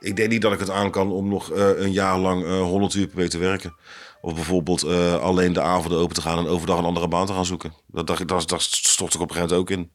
Ik 0.00 0.16
denk 0.16 0.30
niet 0.30 0.42
dat 0.42 0.52
ik 0.52 0.58
het 0.58 0.70
aan 0.70 0.90
kan 0.90 1.10
om 1.12 1.28
nog 1.28 1.50
eh, 1.50 1.68
een 1.76 1.92
jaar 1.92 2.18
lang 2.18 2.44
eh 2.44 2.60
100 2.60 2.94
uur 2.94 3.06
per 3.06 3.16
week 3.16 3.30
te 3.30 3.38
werken. 3.38 3.74
Of 4.20 4.34
bijvoorbeeld 4.34 4.82
eh, 4.82 5.14
alleen 5.14 5.52
de 5.52 5.60
avonden 5.60 5.98
open 5.98 6.14
te 6.14 6.20
gaan 6.20 6.38
en 6.38 6.46
overdag 6.46 6.78
een 6.78 6.84
andere 6.84 7.08
baan 7.08 7.26
te 7.26 7.32
gaan 7.32 7.46
zoeken. 7.46 7.72
Dat, 7.86 8.06
dat, 8.06 8.28
dat, 8.28 8.48
dat 8.48 8.62
stort 8.62 9.14
ik 9.14 9.20
op 9.20 9.28
een 9.28 9.34
gegeven 9.34 9.56
moment 9.56 9.70
ook 9.70 9.78
in. 9.78 9.92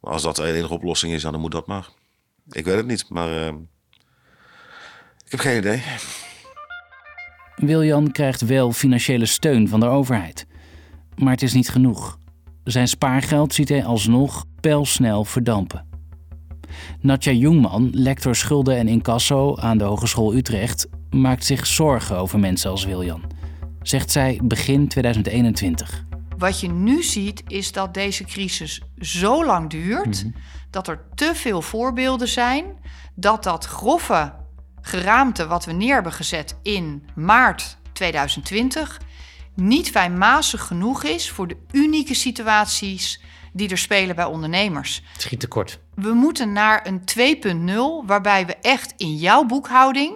Maar 0.00 0.12
als 0.12 0.22
dat 0.22 0.36
de 0.36 0.52
enige 0.52 0.72
oplossing 0.72 1.12
is, 1.12 1.22
dan 1.22 1.40
moet 1.40 1.52
dat 1.52 1.66
maar. 1.66 1.88
Ik 2.50 2.64
weet 2.64 2.76
het 2.76 2.86
niet, 2.86 3.08
maar 3.08 3.32
eh, 3.32 3.54
ik 5.24 5.30
heb 5.30 5.40
geen 5.40 5.58
idee. 5.58 5.82
Wiljan 7.56 8.12
krijgt 8.12 8.40
wel 8.40 8.72
financiële 8.72 9.26
steun 9.26 9.68
van 9.68 9.80
de 9.80 9.86
overheid. 9.86 10.46
Maar 11.16 11.32
het 11.32 11.42
is 11.42 11.52
niet 11.52 11.68
genoeg. 11.68 12.18
Zijn 12.64 12.88
spaargeld 12.88 13.54
ziet 13.54 13.68
hij 13.68 13.84
alsnog 13.84 14.44
pijlsnel 14.60 15.24
verdampen. 15.24 15.88
Natja 17.00 17.32
Jongman, 17.32 17.90
lector 17.92 18.36
schulden 18.36 18.76
en 18.76 18.88
incasso 18.88 19.56
aan 19.56 19.78
de 19.78 19.84
Hogeschool 19.84 20.34
Utrecht, 20.34 20.88
maakt 21.10 21.44
zich 21.44 21.66
zorgen 21.66 22.16
over 22.16 22.38
mensen 22.38 22.70
als 22.70 22.84
Wiljan. 22.84 23.22
Zegt 23.82 24.10
zij 24.10 24.40
begin 24.42 24.88
2021. 24.88 26.04
Wat 26.38 26.60
je 26.60 26.68
nu 26.68 27.02
ziet 27.02 27.42
is 27.46 27.72
dat 27.72 27.94
deze 27.94 28.24
crisis 28.24 28.82
zo 28.98 29.44
lang 29.44 29.70
duurt 29.70 30.26
dat 30.70 30.88
er 30.88 31.04
te 31.14 31.30
veel 31.34 31.62
voorbeelden 31.62 32.28
zijn 32.28 32.64
dat 33.14 33.42
dat 33.42 33.64
grove 33.64 34.34
geraamte 34.80 35.46
wat 35.46 35.64
we 35.64 35.72
neer 35.72 35.94
hebben 35.94 36.12
gezet 36.12 36.56
in 36.62 37.04
maart 37.14 37.78
2020 37.92 39.00
niet 39.54 39.90
fijnmazig 39.90 40.66
genoeg 40.66 41.04
is 41.04 41.30
voor 41.30 41.48
de 41.48 41.56
unieke 41.72 42.14
situaties 42.14 43.22
die 43.52 43.68
er 43.68 43.78
spelen 43.78 44.16
bij 44.16 44.24
ondernemers. 44.24 45.02
Het 45.12 45.22
schiet 45.22 45.40
tekort. 45.40 45.80
We 45.94 46.12
moeten 46.12 46.52
naar 46.52 46.86
een 46.86 47.02
2.0 48.02 48.06
waarbij 48.06 48.46
we 48.46 48.56
echt 48.56 48.94
in 48.96 49.16
jouw 49.16 49.44
boekhouding 49.44 50.14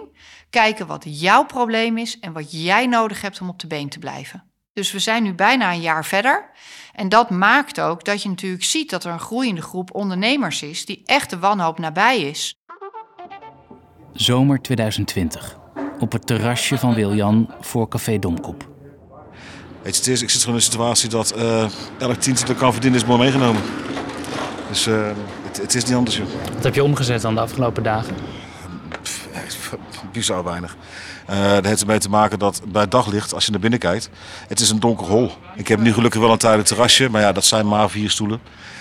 kijken 0.55 0.87
wat 0.87 1.03
jouw 1.07 1.45
probleem 1.45 1.97
is 1.97 2.19
en 2.19 2.33
wat 2.33 2.63
jij 2.63 2.87
nodig 2.87 3.21
hebt 3.21 3.41
om 3.41 3.49
op 3.49 3.59
de 3.59 3.67
been 3.67 3.89
te 3.89 3.99
blijven. 3.99 4.43
Dus 4.73 4.91
we 4.91 4.99
zijn 4.99 5.23
nu 5.23 5.33
bijna 5.33 5.71
een 5.71 5.81
jaar 5.81 6.05
verder. 6.05 6.49
En 6.93 7.09
dat 7.09 7.29
maakt 7.29 7.79
ook 7.79 8.03
dat 8.03 8.21
je 8.21 8.29
natuurlijk 8.29 8.63
ziet 8.63 8.89
dat 8.89 9.03
er 9.03 9.11
een 9.11 9.19
groeiende 9.19 9.61
groep 9.61 9.93
ondernemers 9.93 10.61
is 10.61 10.85
die 10.85 11.01
echt 11.05 11.29
de 11.29 11.39
wanhoop 11.39 11.79
nabij 11.79 12.21
is. 12.21 12.55
Zomer 14.13 14.61
2020. 14.61 15.57
Op 15.99 16.11
het 16.11 16.27
terrasje 16.27 16.77
van 16.77 16.93
Wiljan 16.93 17.53
voor 17.59 17.87
Café 17.87 18.19
Domkop. 18.19 18.69
Weet 19.81 19.95
je, 19.95 20.01
het 20.01 20.07
is, 20.07 20.21
ik 20.21 20.29
zit 20.29 20.39
gewoon 20.39 20.55
in 20.55 20.61
een 20.61 20.71
situatie 20.71 21.09
dat 21.09 21.31
eh, 21.31 21.69
elk 21.99 22.15
tientje 22.15 22.45
dat 22.45 22.57
kan 22.57 22.71
verdienen 22.71 22.99
is 22.99 23.05
mooi 23.05 23.19
meegenomen. 23.19 23.61
Dus 24.67 24.87
eh, 24.87 25.11
het, 25.43 25.57
het 25.57 25.75
is 25.75 25.85
niet 25.85 25.95
anders, 25.95 26.17
joh. 26.17 26.27
Wat 26.53 26.63
heb 26.63 26.75
je 26.75 26.83
omgezet 26.83 27.21
dan 27.21 27.33
de 27.35 27.41
afgelopen 27.41 27.83
dagen? 27.83 28.15
Bizar 30.11 30.43
weinig. 30.43 30.75
Eh 31.25 31.53
dat 31.53 31.65
heeft 31.65 31.81
ermee 31.81 31.99
te 31.99 32.09
maken 32.09 32.39
dat 32.39 32.61
bij 32.67 32.87
daglicht, 32.87 33.33
als 33.33 33.45
je 33.45 33.51
naar 33.51 33.59
binnen 33.59 33.79
kijkt, 33.79 34.09
het 34.47 34.59
is 34.59 34.69
een 34.69 34.79
donker 34.79 35.07
hol. 35.07 35.31
Ik 35.55 35.67
heb 35.67 35.79
nu 35.79 35.93
gelukkig 35.93 36.21
wel 36.21 36.31
een 36.31 36.37
tijdelijk 36.37 36.67
terrasje, 36.67 37.09
maar 37.09 37.21
ja, 37.21 37.31
dat 37.31 37.45
zijn 37.45 37.67
maar 37.67 37.89
vier 37.89 38.09
stoelen. 38.09 38.39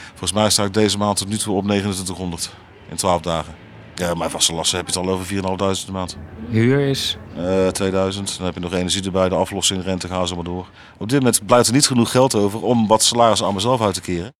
Volgens 0.09 0.33
mij 0.33 0.50
sta 0.50 0.64
ik 0.64 0.75
deze 0.75 0.99
maand 0.99 1.16
tot 1.16 1.28
nu 1.28 1.37
toe 1.37 1.57
op 1.57 1.64
2900 1.64 2.50
in 2.90 2.97
12 2.97 3.21
dagen. 3.21 3.54
Ja, 3.95 4.14
mijn 4.14 4.31
vaste 4.31 4.54
lasten 4.54 4.78
heb 4.78 4.88
je 4.88 4.99
het 4.99 5.09
al 5.09 5.12
over 5.12 5.26
4.500 5.26 5.87
de 5.87 5.93
maand. 5.93 6.16
Huur 6.50 6.88
is. 6.88 7.16
Eh 7.37 7.66
2000, 7.66 8.37
dan 8.37 8.47
heb 8.47 8.54
je 8.54 8.61
nog 8.61 8.73
energie 8.73 9.04
erbij, 9.04 9.28
de 9.28 9.35
aflossing, 9.35 9.85
rente, 9.85 10.09
gaan 10.09 10.28
ze 10.28 10.35
maar 10.35 10.45
door. 10.45 10.66
Op 10.99 11.09
dit 11.09 11.19
moment 11.19 11.47
blijft 11.47 11.66
er 11.69 11.75
niet 11.75 11.87
genoeg 11.87 12.11
geld 12.11 12.35
over 12.35 12.62
om 12.62 12.87
wat 12.87 13.02
salaris 13.02 13.43
aan 13.43 13.54
mezelf 13.54 13.81
uit 13.81 13.95
te 13.95 14.00
keren. 14.00 14.33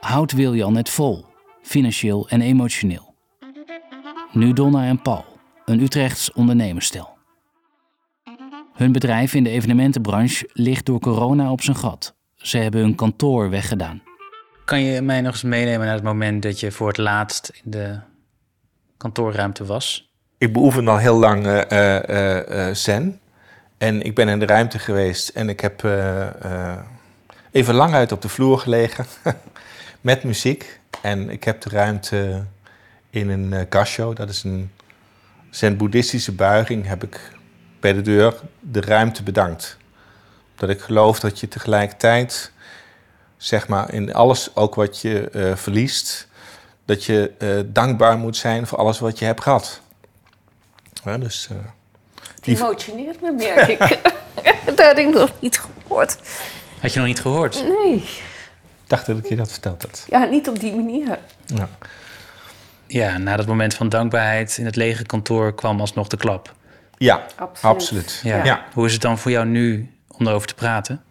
Houdt 0.00 0.32
Wiljan 0.32 0.76
het 0.76 0.90
vol, 0.90 1.24
financieel 1.62 2.28
en 2.28 2.40
emotioneel. 2.40 3.13
Nu 4.34 4.52
Donna 4.52 4.86
en 4.86 5.02
Paul, 5.02 5.24
een 5.64 5.80
Utrechts 5.80 6.32
ondernemersstel. 6.32 7.16
Hun 8.72 8.92
bedrijf 8.92 9.34
in 9.34 9.44
de 9.44 9.50
evenementenbranche 9.50 10.50
ligt 10.52 10.86
door 10.86 11.00
corona 11.00 11.50
op 11.50 11.62
zijn 11.62 11.76
gat. 11.76 12.14
Ze 12.34 12.58
hebben 12.58 12.80
hun 12.80 12.94
kantoor 12.94 13.50
weggedaan. 13.50 14.02
Kan 14.64 14.80
je 14.80 15.00
mij 15.00 15.20
nog 15.20 15.32
eens 15.32 15.42
meenemen 15.42 15.86
naar 15.86 15.94
het 15.94 16.04
moment 16.04 16.42
dat 16.42 16.60
je 16.60 16.70
voor 16.70 16.88
het 16.88 16.96
laatst 16.96 17.60
in 17.64 17.70
de 17.70 17.98
kantoorruimte 18.96 19.64
was? 19.64 20.12
Ik 20.38 20.52
beoefen 20.52 20.88
al 20.88 20.98
heel 20.98 21.18
lang 21.18 21.46
eh, 21.46 21.60
eh, 21.70 22.68
eh, 22.68 22.74
zen. 22.74 23.20
En 23.78 24.02
ik 24.02 24.14
ben 24.14 24.28
in 24.28 24.38
de 24.38 24.46
ruimte 24.46 24.78
geweest 24.78 25.28
en 25.28 25.48
ik 25.48 25.60
heb 25.60 25.84
even 27.50 27.74
lang 27.74 27.94
uit 27.94 28.12
op 28.12 28.22
de 28.22 28.28
vloer 28.28 28.58
gelegen 28.58 29.06
met 30.00 30.24
muziek. 30.24 30.80
En 31.02 31.30
ik 31.30 31.44
heb 31.44 31.60
de 31.60 31.68
ruimte 31.70 32.44
in 33.14 33.28
een 33.28 33.68
uh, 33.72 34.14
dat 34.14 34.28
is 34.28 34.42
een 34.42 34.70
zen-boeddhistische 35.50 36.32
buiging, 36.32 36.86
heb 36.86 37.02
ik 37.04 37.32
bij 37.80 37.92
de 37.92 38.00
deur 38.00 38.34
de 38.60 38.80
ruimte 38.80 39.22
bedankt. 39.22 39.76
Dat 40.56 40.68
ik 40.68 40.80
geloof 40.80 41.20
dat 41.20 41.40
je 41.40 41.48
tegelijkertijd, 41.48 42.52
zeg 43.36 43.68
maar, 43.68 43.92
in 43.92 44.14
alles 44.14 44.56
ook 44.56 44.74
wat 44.74 45.00
je 45.00 45.30
eh, 45.30 45.56
verliest, 45.56 46.28
dat 46.84 47.04
je 47.04 47.32
eh, 47.38 47.48
dankbaar 47.66 48.18
moet 48.18 48.36
zijn 48.36 48.66
voor 48.66 48.78
alles 48.78 48.98
wat 48.98 49.18
je 49.18 49.24
hebt 49.24 49.42
gehad. 49.42 49.80
Ja, 51.04 51.18
dus, 51.18 51.48
eh, 51.50 51.56
die- 52.40 52.56
Emotioneert 52.56 53.20
me, 53.20 53.32
merk 53.32 53.68
ik. 53.68 53.78
dat 54.66 54.86
had 54.86 54.98
ik 54.98 55.08
nog 55.14 55.30
niet 55.40 55.60
gehoord. 55.60 56.16
Had 56.80 56.92
je 56.92 56.98
nog 56.98 57.08
niet 57.08 57.20
gehoord? 57.20 57.64
Nee, 57.68 57.94
ik 57.94 58.22
dacht 58.86 59.06
dat 59.06 59.18
ik 59.18 59.28
je 59.28 59.36
dat 59.36 59.52
verteld 59.52 59.82
had. 59.82 60.04
ja, 60.08 60.24
niet 60.24 60.48
op 60.48 60.60
die 60.60 60.74
manier. 60.74 61.18
Ja. 61.46 61.68
Ja, 62.94 63.18
na 63.18 63.36
dat 63.36 63.46
moment 63.46 63.74
van 63.74 63.88
dankbaarheid 63.88 64.56
in 64.58 64.64
het 64.64 64.76
lege 64.76 65.04
kantoor 65.04 65.54
kwam 65.54 65.80
alsnog 65.80 66.08
de 66.08 66.16
klap. 66.16 66.54
Ja, 66.96 67.14
Absoluut. 67.36 67.74
absoluut. 67.76 68.20
Ja. 68.24 68.44
Ja. 68.44 68.64
Hoe 68.72 68.86
is 68.86 68.92
het 68.92 69.02
dan 69.02 69.18
voor 69.18 69.30
jou 69.30 69.46
nu 69.46 69.90
om 70.18 70.26
erover 70.26 70.48
te 70.48 70.54
praten? 70.54 71.02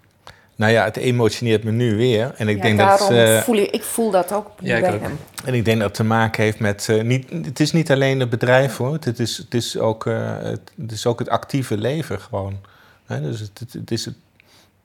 Nou 0.55 0.71
ja, 0.71 0.83
het 0.83 0.97
emotioneert 0.97 1.63
me 1.63 1.71
nu 1.71 1.95
weer. 1.95 2.33
En 2.37 2.47
ik, 2.47 2.55
Ja, 2.55 2.61
denk, 2.61 2.77
dat, 2.77 2.87
daarom 2.87 3.15
eh, 3.17 3.39
voel 3.41 3.55
ik, 3.55 3.71
ik 3.71 3.83
voel 3.83 4.11
dat 4.11 4.31
ook 4.31 4.51
Ja, 4.59 4.75
ik 4.75 4.81
bij 4.81 4.93
ook. 4.93 5.01
hem. 5.01 5.17
en 5.45 5.53
ik 5.53 5.65
denk 5.65 5.77
dat 5.77 5.87
het 5.87 5.95
te 5.95 6.03
maken 6.03 6.43
heeft 6.43 6.59
met... 6.59 6.89
eh, 6.89 7.01
niet, 7.03 7.29
het 7.29 7.59
is 7.59 7.71
niet 7.71 7.91
alleen 7.91 8.19
het 8.19 8.29
bedrijf 8.29 8.77
hoor. 8.77 8.93
Het 8.93 9.19
is, 9.19 9.37
het 9.37 9.53
is, 9.53 9.77
ook, 9.77 10.05
eh, 10.05 10.37
het, 10.41 10.71
het 10.81 10.91
is 10.91 11.05
ook 11.05 11.19
het 11.19 11.29
actieve 11.29 11.77
leven 11.77 12.19
gewoon. 12.21 12.57
Hè, 13.05 13.21
dus 13.21 13.39
het, 13.39 13.59
het, 13.59 13.73
het 13.73 13.91
is 13.91 14.05
het 14.05 14.15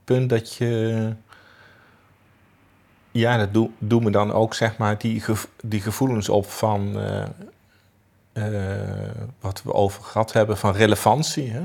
punt 0.05 0.28
dat 0.31 0.55
je... 0.55 1.12
Ja, 3.19 3.37
dat 3.37 3.55
doe, 3.55 3.71
doe 3.79 4.01
me 4.01 4.11
dan 4.11 4.33
ook 4.33 4.55
zeg 4.55 4.77
maar 4.77 4.99
die, 4.99 5.23
die 5.63 5.81
gevoelens 5.81 6.29
op 6.29 6.51
van... 6.51 7.01
eh, 7.01 7.25
eh, 8.33 8.79
wat 9.41 9.63
we 9.65 9.73
over 9.73 10.03
gehad 10.03 10.33
hebben 10.33 10.57
van 10.57 10.73
relevantie. 10.75 11.51
Hè? 11.51 11.63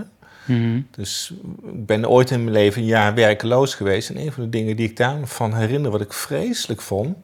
Dus 0.92 1.34
ik 1.64 1.86
ben 1.86 2.10
ooit 2.10 2.32
in 2.32 2.44
mijn 2.44 2.56
leven 2.56 2.82
een 2.82 2.88
jaar 2.88 3.14
werkeloos 3.14 3.76
geweest. 3.76 4.10
En 4.10 4.18
een 4.18 4.32
van 4.32 4.44
de 4.44 4.50
dingen 4.50 4.76
die 4.76 4.90
ik 4.90 4.98
daarvan 4.98 5.54
herinner, 5.54 5.92
wat 5.92 6.02
ik 6.02 6.14
vreselijk 6.14 6.82
vond, 6.82 7.18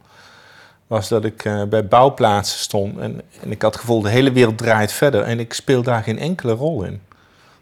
was 0.88 1.08
dat 1.08 1.26
ik 1.26 1.46
eh, 1.46 1.64
bij 1.64 1.88
bouwplaatsen 1.88 2.60
stond. 2.60 2.98
En, 2.98 3.22
en 3.42 3.52
ik 3.52 3.62
had 3.62 3.72
het 3.72 3.82
gevoel, 3.82 4.02
de 4.02 4.10
hele 4.10 4.32
wereld 4.32 4.58
draait 4.58 4.92
verder. 4.92 5.22
En 5.22 5.40
ik 5.40 5.54
speel 5.54 5.84
daar 5.84 6.04
geen 6.04 6.20
enkele 6.20 6.54
rol 6.54 6.84
in. 6.84 7.02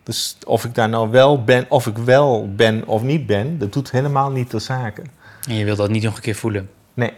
Dus 0.03 0.37
of 0.45 0.65
ik 0.65 0.75
daar 0.75 0.89
nou 0.89 1.09
wel 1.09 1.43
ben, 1.43 1.65
of 1.69 1.87
ik 1.87 1.97
wel 1.97 2.53
ben 2.55 2.87
of 2.87 3.01
niet 3.01 3.25
ben, 3.25 3.57
dat 3.57 3.73
doet 3.73 3.91
helemaal 3.91 4.31
niet 4.31 4.49
ter 4.49 4.61
zake. 4.61 5.01
En 5.47 5.55
je 5.55 5.65
wilt 5.65 5.77
dat 5.77 5.89
niet 5.89 6.03
nog 6.03 6.15
een 6.15 6.21
keer 6.21 6.35
voelen. 6.35 6.69
Nee. 6.93 7.13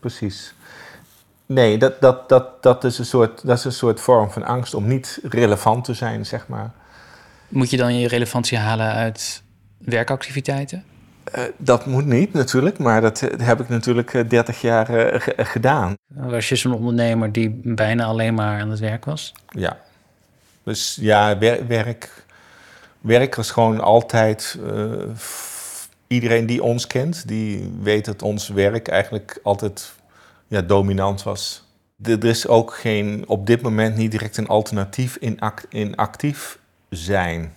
Precies. 0.00 0.54
Nee, 1.46 1.78
dat, 1.78 2.00
dat, 2.00 2.28
dat, 2.28 2.62
dat, 2.62 2.84
is 2.84 2.98
een 2.98 3.04
soort, 3.04 3.46
dat 3.46 3.58
is 3.58 3.64
een 3.64 3.72
soort 3.72 4.00
vorm 4.00 4.30
van 4.30 4.42
angst 4.44 4.74
om 4.74 4.86
niet 4.86 5.18
relevant 5.22 5.84
te 5.84 5.94
zijn, 5.94 6.26
zeg 6.26 6.48
maar. 6.48 6.70
Moet 7.48 7.70
je 7.70 7.76
dan 7.76 7.98
je 7.98 8.08
relevantie 8.08 8.58
halen 8.58 8.92
uit 8.92 9.42
werkactiviteiten? 9.78 10.84
Eh, 11.24 11.42
dat 11.56 11.86
moet 11.86 12.06
niet 12.06 12.32
natuurlijk, 12.32 12.78
maar 12.78 13.00
dat 13.00 13.22
eh, 13.22 13.46
heb 13.46 13.60
ik 13.60 13.68
natuurlijk 13.68 14.14
eh, 14.14 14.28
30 14.28 14.60
jaar 14.60 14.88
eh, 14.88 15.14
eh, 15.38 15.46
gedaan. 15.46 15.94
Was 16.06 16.48
je 16.48 16.56
zo'n 16.56 16.72
ondernemer 16.74 17.32
die 17.32 17.60
bijna 17.64 18.04
alleen 18.04 18.34
maar 18.34 18.60
aan 18.60 18.70
het 18.70 18.78
werk 18.80 19.04
was? 19.04 19.32
Ja. 19.48 19.78
Dus 20.62 20.98
ja, 21.00 21.38
wer- 21.38 21.66
werk, 21.66 22.24
werk 23.00 23.34
was 23.34 23.50
gewoon 23.50 23.80
altijd. 23.80 24.58
eh, 24.66 24.92
iedereen 26.06 26.46
die 26.46 26.62
ons 26.62 26.86
kent, 26.86 27.28
die 27.28 27.72
weet 27.80 28.04
dat 28.04 28.22
ons 28.22 28.48
werk 28.48 28.88
eigenlijk 28.88 29.38
altijd 29.42 29.94
ja, 30.48 30.62
dominant 30.62 31.22
was. 31.22 31.64
Er 32.02 32.24
is 32.24 32.46
ook 32.46 32.74
geen, 32.74 33.24
op 33.26 33.46
dit 33.46 33.62
moment 33.62 33.96
niet 33.96 34.10
direct 34.10 34.36
een 34.36 34.48
alternatief 34.48 35.16
in, 35.16 35.40
act, 35.40 35.66
in 35.68 35.96
actief 35.96 36.58
zijn. 36.90 37.54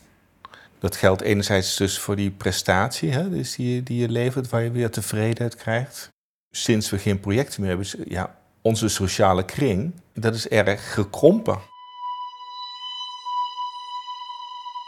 Dat 0.80 0.96
geldt 0.96 1.22
enerzijds 1.22 1.76
dus 1.76 2.00
voor 2.00 2.16
die 2.16 2.32
prestatie 2.32 3.12
hè, 3.12 3.30
dus 3.30 3.56
die, 3.56 3.84
die 3.84 4.02
je 4.02 4.10
levert, 4.10 4.50
waar 4.50 4.64
je 4.64 4.72
weer 4.72 4.92
tevredenheid 4.92 5.56
krijgt. 5.56 6.10
Sinds 6.56 6.90
we 6.90 6.98
geen 6.98 7.20
projecten 7.20 7.62
meer 7.62 7.70
hebben, 7.70 7.88
ja, 8.08 8.36
onze 8.62 8.88
sociale 8.88 9.46
kring, 9.46 9.94
dat 10.14 10.36
is 10.36 10.48
erg 10.48 10.94
gekrompen. 10.94 11.60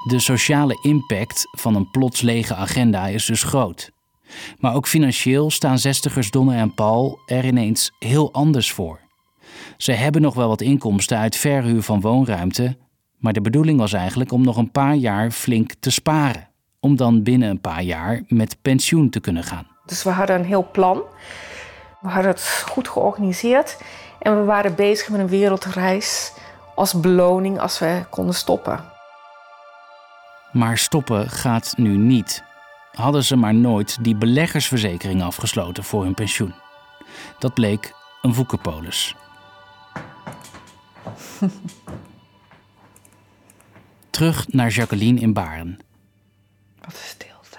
De 0.03 0.19
sociale 0.19 0.77
impact 0.81 1.47
van 1.51 1.75
een 1.75 1.91
plots 1.91 2.21
lege 2.21 2.55
agenda 2.55 3.07
is 3.07 3.25
dus 3.25 3.43
groot. 3.43 3.91
Maar 4.59 4.75
ook 4.75 4.87
financieel 4.87 5.51
staan 5.51 5.79
zestigers 5.79 6.31
Donne 6.31 6.55
en 6.55 6.73
Paul 6.73 7.19
er 7.25 7.45
ineens 7.45 7.91
heel 7.99 8.33
anders 8.33 8.71
voor. 8.71 8.99
Ze 9.77 9.91
hebben 9.91 10.21
nog 10.21 10.33
wel 10.33 10.47
wat 10.47 10.61
inkomsten 10.61 11.17
uit 11.17 11.35
verhuur 11.35 11.81
van 11.81 12.01
woonruimte, 12.01 12.77
maar 13.17 13.33
de 13.33 13.41
bedoeling 13.41 13.79
was 13.79 13.93
eigenlijk 13.93 14.31
om 14.31 14.43
nog 14.43 14.57
een 14.57 14.71
paar 14.71 14.95
jaar 14.95 15.31
flink 15.31 15.73
te 15.79 15.91
sparen. 15.91 16.49
Om 16.79 16.95
dan 16.95 17.23
binnen 17.23 17.49
een 17.49 17.61
paar 17.61 17.83
jaar 17.83 18.21
met 18.27 18.57
pensioen 18.61 19.09
te 19.09 19.19
kunnen 19.19 19.43
gaan. 19.43 19.67
Dus 19.85 20.03
we 20.03 20.09
hadden 20.09 20.35
een 20.35 20.45
heel 20.45 20.69
plan. 20.71 21.01
We 22.01 22.09
hadden 22.09 22.31
het 22.31 22.63
goed 22.67 22.87
georganiseerd. 22.87 23.77
En 24.19 24.37
we 24.37 24.43
waren 24.43 24.75
bezig 24.75 25.09
met 25.09 25.19
een 25.19 25.27
wereldreis 25.27 26.33
als 26.75 26.99
beloning 26.99 27.59
als 27.59 27.79
we 27.79 28.05
konden 28.09 28.35
stoppen. 28.35 28.91
Maar 30.51 30.77
stoppen 30.77 31.29
gaat 31.29 31.73
nu 31.77 31.97
niet. 31.97 32.43
Hadden 32.91 33.23
ze 33.23 33.35
maar 33.35 33.53
nooit 33.53 33.97
die 34.03 34.15
beleggersverzekering 34.15 35.23
afgesloten 35.23 35.83
voor 35.83 36.03
hun 36.03 36.13
pensioen. 36.13 36.53
Dat 37.39 37.53
bleek 37.53 37.93
een 38.21 38.33
woekerpolis. 38.33 39.15
Terug 44.09 44.47
naar 44.47 44.69
Jacqueline 44.69 45.19
in 45.19 45.33
Baren. 45.33 45.79
Wat 46.81 46.93
een 46.93 46.99
stilte. 46.99 47.57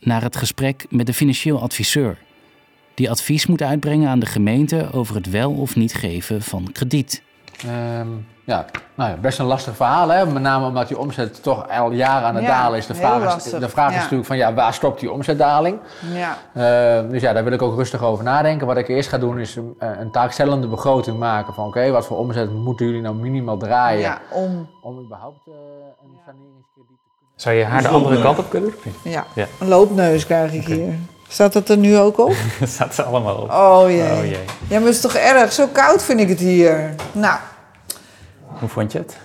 Naar 0.00 0.22
het 0.22 0.36
gesprek 0.36 0.86
met 0.90 1.06
de 1.06 1.14
financieel 1.14 1.60
adviseur. 1.60 2.18
Die 2.94 3.10
advies 3.10 3.46
moet 3.46 3.62
uitbrengen 3.62 4.08
aan 4.08 4.18
de 4.18 4.26
gemeente 4.26 4.92
over 4.92 5.14
het 5.14 5.30
wel 5.30 5.52
of 5.52 5.76
niet 5.76 5.94
geven 5.94 6.42
van 6.42 6.72
krediet. 6.72 7.22
Ehm, 7.66 8.08
ja, 8.46 8.64
nou 8.94 9.10
ja, 9.10 9.16
best 9.16 9.38
een 9.38 9.46
lastig 9.46 9.76
verhaal, 9.76 10.08
hè? 10.08 10.26
met 10.26 10.42
name 10.42 10.66
omdat 10.66 10.88
die 10.88 10.98
omzet 10.98 11.42
toch 11.42 11.68
al 11.68 11.90
jaren 11.90 12.28
aan 12.28 12.34
het 12.34 12.44
Ja, 12.44 12.62
dalen 12.62 12.78
is. 12.78 12.86
De 12.86 12.94
heel 12.94 13.02
vraag, 13.02 13.18
is, 13.18 13.24
lastig, 13.24 13.58
de 13.60 13.68
vraag 13.68 13.88
is 13.88 13.94
ja. 13.94 14.00
natuurlijk 14.00 14.28
van 14.28 14.36
ja, 14.36 14.54
waar 14.54 14.74
stopt 14.74 15.00
die 15.00 15.12
omzetdaling? 15.12 15.78
Ja. 16.12 16.36
Eh, 16.52 17.10
dus 17.10 17.22
ja, 17.22 17.32
daar 17.32 17.44
wil 17.44 17.52
ik 17.52 17.62
ook 17.62 17.76
rustig 17.76 18.02
over 18.02 18.24
nadenken. 18.24 18.66
Wat 18.66 18.76
ik 18.76 18.88
eerst 18.88 19.08
ga 19.08 19.18
doen 19.18 19.38
is 19.40 19.56
een, 19.56 19.76
een 19.78 20.10
taakstellende 20.10 20.66
begroting 20.66 21.18
maken 21.18 21.54
van 21.54 21.66
oké, 21.66 21.90
wat 21.90 22.06
voor 22.06 22.16
omzet 22.16 22.52
moeten 22.52 22.86
jullie 22.86 23.00
nou 23.00 23.14
minimaal 23.14 23.56
draaien 23.56 24.00
Ja, 24.00 24.20
om, 24.30 24.68
om 24.82 24.98
überhaupt 25.04 25.46
eh, 25.46 25.52
een 26.02 26.18
saneringskrediet 26.26 26.98
te 26.98 27.10
kunnen... 27.14 27.34
Zou 27.36 27.56
je 27.56 27.64
haar 27.64 27.82
de 27.82 27.88
andere 27.88 28.22
kant 28.22 28.38
op 28.38 28.50
kunnen? 28.50 28.74
ja. 29.02 29.24
Ja. 29.34 29.46
een 29.60 29.68
loopneus 29.68 30.26
krijg 30.26 30.52
ik 30.52 30.66
hier. 30.66 30.94
Staat 31.28 31.52
dat 31.52 31.68
er 31.68 31.76
nu 31.76 31.98
ook 31.98 32.18
op? 32.18 32.34
Dat 32.60 32.68
staat 32.68 32.98
er 32.98 33.04
allemaal 33.04 33.36
op. 33.36 33.50
Oh 33.50 33.84
jee. 33.86 34.12
Oh 34.12 34.24
jee. 34.24 34.44
Ja, 34.68 34.78
maar 34.78 34.86
het 34.86 34.94
is 34.94 35.00
toch 35.00 35.14
erg? 35.14 35.52
Zo 35.52 35.66
koud 35.66 36.02
vind 36.02 36.20
ik 36.20 36.28
het 36.28 36.38
hier. 36.38 36.94
Nou, 37.12 37.38
Hoe 38.60 38.68
vond 38.68 38.92
je 38.92 38.98
het? 38.98 39.16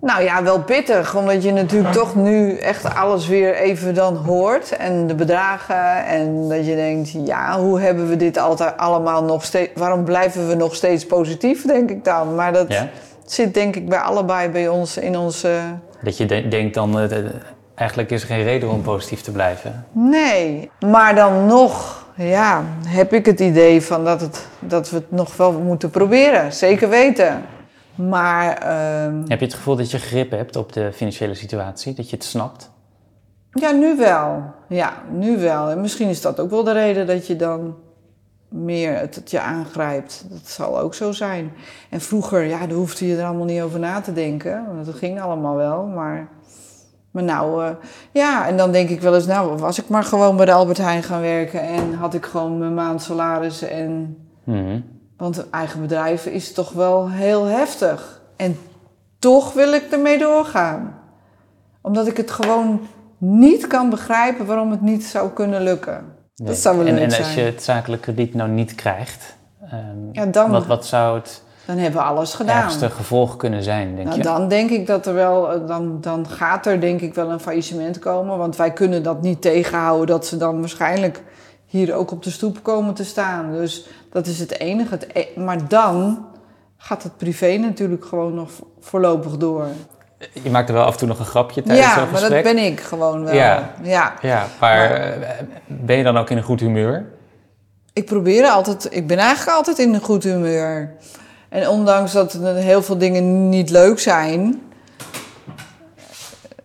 nou 0.00 0.22
ja, 0.22 0.42
wel 0.42 0.62
pittig. 0.62 1.16
Omdat 1.16 1.42
je 1.42 1.52
natuurlijk 1.52 1.92
toch 1.92 2.14
nu 2.14 2.56
echt 2.56 2.94
alles 2.94 3.28
weer 3.28 3.54
even 3.54 3.94
dan 3.94 4.16
hoort. 4.16 4.76
En 4.76 5.06
de 5.06 5.14
bedragen. 5.14 6.06
En 6.06 6.48
dat 6.48 6.66
je 6.66 6.74
denkt, 6.74 7.10
ja, 7.26 7.58
hoe 7.58 7.80
hebben 7.80 8.08
we 8.08 8.16
dit 8.16 8.38
altijd 8.38 8.76
allemaal 8.76 9.24
nog 9.24 9.44
steeds... 9.44 9.70
Waarom 9.74 10.04
blijven 10.04 10.48
we 10.48 10.54
nog 10.54 10.74
steeds 10.74 11.06
positief, 11.06 11.66
denk 11.66 11.90
ik 11.90 12.04
dan. 12.04 12.34
Maar 12.34 12.52
dat 12.52 12.72
Ja? 12.72 12.88
zit 13.24 13.54
denk 13.54 13.76
ik 13.76 13.88
bij 13.88 13.98
allebei 13.98 14.48
bij 14.48 14.68
ons 14.68 14.96
in 14.96 15.16
onze... 15.18 15.58
Dat 16.02 16.16
je 16.16 16.26
de- 16.26 16.48
denkt 16.48 16.74
dan, 16.74 17.00
eh, 17.00 17.08
de- 17.08 17.30
eigenlijk 17.74 18.10
is 18.10 18.20
er 18.22 18.26
geen 18.28 18.42
reden 18.44 18.70
om 18.70 18.82
positief 18.82 19.20
te 19.20 19.30
blijven. 19.32 19.84
Nee, 19.92 20.70
maar 20.86 21.14
dan 21.14 21.46
nog, 21.46 22.04
ja, 22.14 22.62
heb 22.86 23.12
ik 23.12 23.26
het 23.26 23.40
idee 23.40 23.82
van 23.82 24.04
dat, 24.04 24.20
het, 24.20 24.46
dat 24.58 24.90
we 24.90 24.96
het 24.96 25.10
nog 25.12 25.36
wel 25.36 25.52
moeten 25.52 25.90
proberen. 25.90 26.52
Zeker 26.52 26.88
weten. 26.88 27.42
Maar 28.08 28.56
ehm, 28.56 29.22
Heb 29.28 29.38
je 29.38 29.44
het 29.44 29.54
gevoel 29.54 29.76
dat 29.76 29.90
je 29.90 29.98
grip 29.98 30.30
hebt 30.30 30.56
op 30.56 30.72
de 30.72 30.92
financiële 30.92 31.34
situatie? 31.34 31.94
Dat 31.94 32.10
je 32.10 32.16
het 32.16 32.24
snapt? 32.24 32.70
ja, 33.52 33.70
nu 33.70 33.96
wel. 33.96 34.42
Ja, 34.68 34.92
nu 35.12 35.38
wel. 35.38 35.70
En 35.70 35.80
misschien 35.80 36.08
is 36.08 36.20
dat 36.20 36.40
ook 36.40 36.50
wel 36.50 36.64
de 36.64 36.72
reden 36.72 37.06
dat 37.06 37.26
je 37.26 37.36
dan 37.36 37.74
meer 38.48 38.98
het, 38.98 39.14
het 39.14 39.30
je 39.30 39.40
aangrijpt. 39.40 40.24
Dat 40.28 40.48
zal 40.48 40.78
ook 40.80 40.94
zo 40.94 41.12
zijn. 41.12 41.52
En 41.90 42.00
vroeger, 42.00 42.44
ja, 42.44 42.58
daar 42.58 42.76
hoefde 42.76 43.06
je 43.06 43.16
er 43.16 43.24
allemaal 43.24 43.44
niet 43.44 43.62
over 43.62 43.78
na 43.78 44.00
te 44.00 44.12
denken. 44.12 44.64
Want 44.74 44.86
dat 44.86 44.94
ging 44.94 45.20
allemaal 45.20 45.56
wel, 45.56 45.86
maar... 45.86 46.28
Maar 47.10 47.22
nou, 47.22 47.64
eh, 47.64 47.70
ja, 48.10 48.46
en 48.48 48.56
dan 48.56 48.72
denk 48.72 48.88
ik 48.88 49.00
wel 49.00 49.14
eens, 49.14 49.26
nou, 49.26 49.56
was 49.56 49.78
ik 49.78 49.88
maar 49.88 50.04
gewoon 50.04 50.36
bij 50.36 50.46
de 50.46 50.52
Albert 50.52 50.78
Heijn 50.78 51.02
gaan 51.02 51.20
werken 51.20 51.60
en 51.60 51.94
had 51.94 52.14
ik 52.14 52.24
gewoon 52.24 52.58
mijn 52.58 52.74
maandsalaris 52.74 53.62
en 53.62 54.16
Mhm. 54.44 54.80
Want 55.20 55.50
eigen 55.50 55.80
bedrijf 55.80 56.26
is 56.26 56.52
toch 56.52 56.72
wel 56.72 57.10
heel 57.10 57.44
heftig. 57.44 58.20
En 58.36 58.58
toch 59.18 59.52
wil 59.52 59.72
ik 59.72 59.90
ermee 59.90 60.18
doorgaan. 60.18 60.94
Omdat 61.80 62.06
ik 62.06 62.16
het 62.16 62.30
gewoon 62.30 62.80
niet 63.18 63.66
kan 63.66 63.90
begrijpen 63.90 64.46
waarom 64.46 64.70
het 64.70 64.80
niet 64.80 65.04
zou 65.04 65.30
kunnen 65.30 65.62
lukken. 65.62 66.04
Nee. 66.36 66.48
Dat 66.48 66.56
zou 66.56 66.76
wel 66.76 66.86
en, 66.86 66.94
leuk 66.94 67.02
en 67.02 67.10
zijn. 67.10 67.22
als 67.22 67.34
je 67.34 67.40
het 67.40 67.62
zakelijk 67.62 68.02
krediet 68.02 68.34
nou 68.34 68.50
niet 68.50 68.74
krijgt, 68.74 69.36
Ja, 70.12 70.26
dan- 70.26 70.50
wat, 70.50 70.66
wat 70.66 70.86
zou 70.86 71.18
het 71.18 71.42
Dan 71.66 71.76
hebben 71.78 72.00
we 72.00 72.06
alles 72.06 72.34
gedaan. 72.34 72.62
ergste 72.62 72.90
gevolg 72.90 73.36
kunnen 73.36 73.62
zijn, 73.62 73.94
denk 73.94 74.06
Nou, 74.06 74.18
je? 74.18 74.24
dan 74.24 74.48
denk 74.48 74.70
ik 74.70 74.86
dat 74.86 75.06
er 75.06 75.14
wel, 75.14 75.52
eh, 75.52 75.66
dan, 75.66 76.00
dan 76.00 76.28
gaat 76.28 76.66
er 76.66 76.80
denk 76.80 77.00
ik 77.00 77.14
wel 77.14 77.30
een 77.30 77.40
faillissement 77.40 77.98
komen. 77.98 78.38
Want 78.38 78.56
wij 78.56 78.72
kunnen 78.72 79.02
dat 79.02 79.22
niet 79.22 79.42
tegenhouden 79.42 80.06
dat 80.06 80.26
ze 80.26 80.36
dan 80.36 80.60
waarschijnlijk 80.60 81.22
hier 81.66 81.94
ook 81.94 82.10
op 82.10 82.22
de 82.22 82.30
stoep 82.30 82.62
komen 82.62 82.94
te 82.94 83.04
staan. 83.04 83.52
Dus 83.52 83.86
dat 84.10 84.26
is 84.26 84.38
het 84.38 84.58
enige. 84.58 84.98
E- 85.12 85.40
maar 85.40 85.68
dan 85.68 86.26
gaat 86.76 87.02
het 87.02 87.16
privé 87.16 87.56
natuurlijk 87.56 88.04
gewoon 88.04 88.34
nog 88.34 88.50
vo- 88.52 88.66
voorlopig 88.80 89.36
door. 89.36 89.66
Je 90.42 90.50
maakt 90.50 90.68
er 90.68 90.74
wel 90.74 90.84
af 90.84 90.92
en 90.92 90.98
toe 90.98 91.08
nog 91.08 91.18
een 91.18 91.24
grapje 91.24 91.62
tijdens 91.62 91.86
Ja, 91.86 91.94
zo'n 91.94 92.02
maar 92.02 92.20
dat 92.20 92.20
gesprek. 92.20 92.42
ben 92.54 92.64
ik 92.64 92.80
gewoon 92.80 93.24
wel. 93.24 93.34
Ja. 93.34 93.70
ja. 93.82 94.14
Ja, 94.22 94.46
maar 94.60 94.90
eh, 94.90 95.28
ben 95.66 95.96
je 95.96 96.02
dan 96.02 96.16
ook 96.16 96.30
in 96.30 96.36
een 96.36 96.42
goed 96.42 96.60
humeur? 96.60 97.06
Ik 97.92 98.06
probeer 98.06 98.46
altijd, 98.46 98.88
ik 98.90 99.06
ben 99.06 99.18
eigenlijk 99.18 99.56
altijd 99.56 99.78
in 99.78 99.94
een 99.94 100.00
goed 100.00 100.22
humeur. 100.24 100.92
En 101.48 101.68
ondanks 101.68 102.12
dat 102.12 102.32
er 102.32 102.54
heel 102.54 102.82
veel 102.82 102.98
dingen 102.98 103.48
niet 103.48 103.70
leuk 103.70 103.98
zijn, 103.98 104.60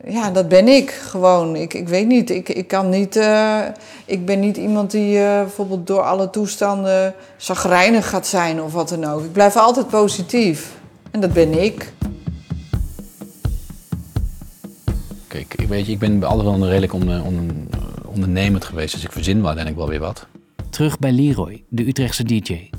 ja, 0.07 0.31
dat 0.31 0.47
ben 0.47 0.67
ik 0.67 0.91
gewoon. 0.91 1.55
Ik, 1.55 1.73
ik 1.73 1.87
weet 1.87 2.07
niet, 2.07 2.29
ik, 2.29 2.49
ik 2.49 2.67
kan 2.67 2.89
niet, 2.89 3.15
eh, 3.15 3.59
ik 4.05 4.25
ben 4.25 4.39
niet 4.39 4.57
iemand 4.57 4.91
die 4.91 5.17
eh, 5.19 5.39
bijvoorbeeld 5.39 5.87
door 5.87 6.01
alle 6.01 6.29
toestanden 6.29 7.13
zagrijnig 7.37 8.09
gaat 8.09 8.27
zijn 8.27 8.61
of 8.61 8.73
wat 8.73 8.89
dan 8.89 9.03
ook. 9.05 9.23
Ik 9.23 9.31
blijf 9.31 9.55
altijd 9.57 9.87
positief. 9.87 10.77
En 11.11 11.19
dat 11.19 11.33
ben 11.33 11.63
ik. 11.63 11.93
Kijk, 15.27 15.53
ik 15.53 15.67
weet 15.67 15.85
je, 15.85 15.91
ik 15.91 15.99
ben 15.99 16.23
altijd 16.23 16.43
wel 16.43 16.53
een 16.53 16.67
redelijk 16.67 16.93
on, 16.93 17.09
on- 17.21 17.69
ondernemend 18.05 18.65
geweest, 18.65 18.93
dus 18.93 19.03
ik 19.03 19.11
verzin 19.11 19.37
wel 19.37 19.47
uiteindelijk 19.47 19.85
wel 19.85 19.99
weer 19.99 20.07
wat. 20.07 20.27
Terug 20.69 20.99
bij 20.99 21.11
Leroy, 21.11 21.63
de 21.69 21.87
Utrechtse 21.87 22.23
DJ. 22.23 22.69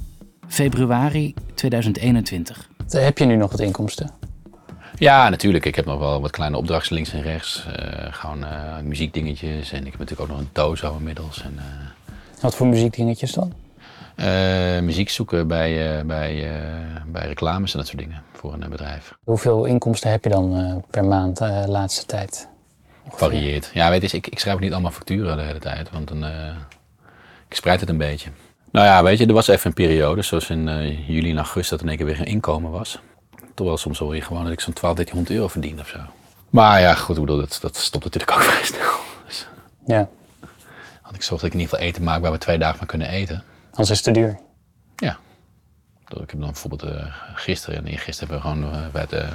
Februari 0.49 1.35
2021. 1.55 2.69
Heb 2.91 3.19
je 3.19 3.25
nu 3.25 3.37
nog 3.37 3.51
wat 3.51 3.61
inkomsten? 3.61 4.11
Ja, 4.99 5.29
natuurlijk. 5.29 5.65
Ik 5.65 5.75
heb 5.75 5.85
nog 5.85 5.99
wel 5.99 6.21
wat 6.21 6.31
kleine 6.31 6.57
opdrachten 6.57 6.95
links 6.95 7.13
en 7.13 7.23
rechts. 7.23 7.67
eh, 7.77 8.13
gewoon 8.13 8.45
eh, 8.45 8.79
muziekdingetjes. 8.83 9.73
En 9.73 9.79
ik 9.87 9.91
heb 9.91 9.99
natuurlijk 9.99 10.21
ook 10.31 10.37
nog 10.37 10.39
een 10.47 10.53
tozo 10.53 10.97
inmiddels. 10.97 11.43
En, 11.43 11.55
eh, 11.59 11.65
Wat 12.43 12.55
voor 12.55 12.67
muziekdingetjes 12.67 13.33
dan? 13.33 13.53
eh, 14.15 14.79
muziek 14.81 15.09
zoeken 15.11 15.49
bij, 15.49 16.07
bij, 16.07 16.51
bij 17.07 17.27
reclames 17.27 17.73
en 17.73 17.79
dat 17.79 17.87
soort 17.89 17.99
dingen 17.99 18.23
voor 18.33 18.53
een 18.53 18.71
bedrijf. 18.71 19.15
Hoeveel 19.25 19.65
inkomsten 19.65 20.11
heb 20.11 20.25
je 20.25 20.31
dan 20.31 20.85
per 20.91 21.05
maand 21.05 21.37
de 21.39 21.65
laatste 21.67 22.07
tijd? 22.07 22.49
Varieert. 23.09 23.71
Ja, 23.75 23.91
weet 23.91 24.11
je, 24.11 24.17
ik, 24.17 24.27
ik 24.27 24.39
schrijf 24.39 24.59
niet 24.59 24.73
allemaal 24.73 24.91
facturen 24.91 25.37
de 25.37 25.43
hele 25.43 25.59
tijd, 25.59 25.91
want 25.91 26.09
dan, 26.09 26.25
ik 27.49 27.55
spreid 27.57 27.81
het 27.81 27.89
een 27.89 27.97
beetje. 27.97 28.31
Nou 28.73 28.87
ja, 28.87 29.03
weet 29.03 29.19
je, 29.19 29.27
er 29.27 29.33
was 29.33 29.49
even 29.49 29.67
een 29.67 29.73
periode, 29.75 30.23
zoals 30.23 30.51
in 30.51 30.65
juli 31.07 31.31
en 31.31 31.37
augustus, 31.37 31.69
dat 31.69 31.79
er 31.79 31.85
in 31.85 31.91
één 31.91 31.97
keer 31.99 32.07
weer 32.07 32.17
geen 32.17 32.27
inkomen 32.35 32.71
was. 32.71 32.99
Toch 33.57 33.67
wel 33.67 33.77
soms 33.77 33.99
wel 33.99 34.09
weer 34.09 34.23
gewoon 34.23 34.43
dat 34.45 34.53
ik 34.53 34.61
zo'n 34.61 34.73
12, 34.73 34.95
1300 34.95 35.37
euro 35.37 35.49
verdiende 35.53 35.83
of 35.83 35.89
zo. 35.89 35.99
Maar 36.51 36.81
ja, 36.81 36.95
goed, 36.95 37.21
bedoel, 37.21 37.37
dat, 37.37 37.59
dat 37.61 37.77
stopt 37.77 38.05
natuurlijk 38.05 38.33
ook 38.33 38.43
vrij 38.51 38.65
snel. 38.65 38.95
Dus, 39.27 39.47
Ja, 39.87 40.09
want 41.03 41.15
ik 41.17 41.23
zorg 41.23 41.41
dat 41.41 41.49
ik 41.51 41.55
in 41.57 41.61
ieder 41.61 41.75
geval 41.75 41.89
eten 41.91 42.03
maak 42.03 42.21
waar 42.23 42.33
we 42.33 42.39
twee 42.39 42.59
dagen 42.59 42.79
van 42.79 42.87
kunnen 42.87 43.09
eten. 43.09 43.43
anders 43.71 43.91
is 43.91 43.97
het 43.97 44.05
te 44.05 44.11
duur. 44.21 44.39
Ja. 44.97 45.19
Ik 46.09 46.17
heb 46.19 46.29
dan 46.31 46.41
bijvoorbeeld 46.41 46.83
eh, 46.83 47.07
gisteren 47.35 47.79
en 47.79 47.87
eergisteren 47.87 48.33
hebben 48.35 48.51
we 48.53 48.59
gewoon 48.59 48.75
eh, 48.85 48.89
bij 48.93 49.07
de, 49.07 49.29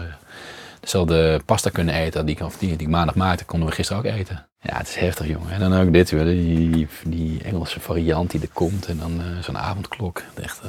dezelfde 0.80 1.42
pasta 1.46 1.70
kunnen 1.70 1.94
eten 1.96 2.26
die, 2.26 2.36
ik- 2.36 2.42
of 2.42 2.58
die, 2.58 2.70
die 2.70 2.88
ik 2.88 2.94
maandag 2.94 3.16
maakte, 3.16 3.46
konden 3.46 3.70
we 3.70 3.76
gisteren 3.76 4.02
ook 4.06 4.10
eten. 4.14 4.46
Ja, 4.62 4.78
het 4.78 4.88
is 4.88 4.96
heftig, 4.96 5.28
jongen. 5.28 5.52
En 5.52 5.60
dan 5.60 5.74
ook 5.74 5.94
dit 5.94 6.10
weer, 6.10 6.24
die, 6.26 6.88
die, 7.06 7.44
Engelse 7.44 7.80
variant 7.80 8.32
die 8.32 8.42
er 8.42 8.50
komt 8.54 8.86
en 8.86 8.98
dan 8.98 9.22
eh, 9.22 9.44
zo'n 9.44 9.58
avondklok. 9.58 10.22
Echt, 10.42 10.62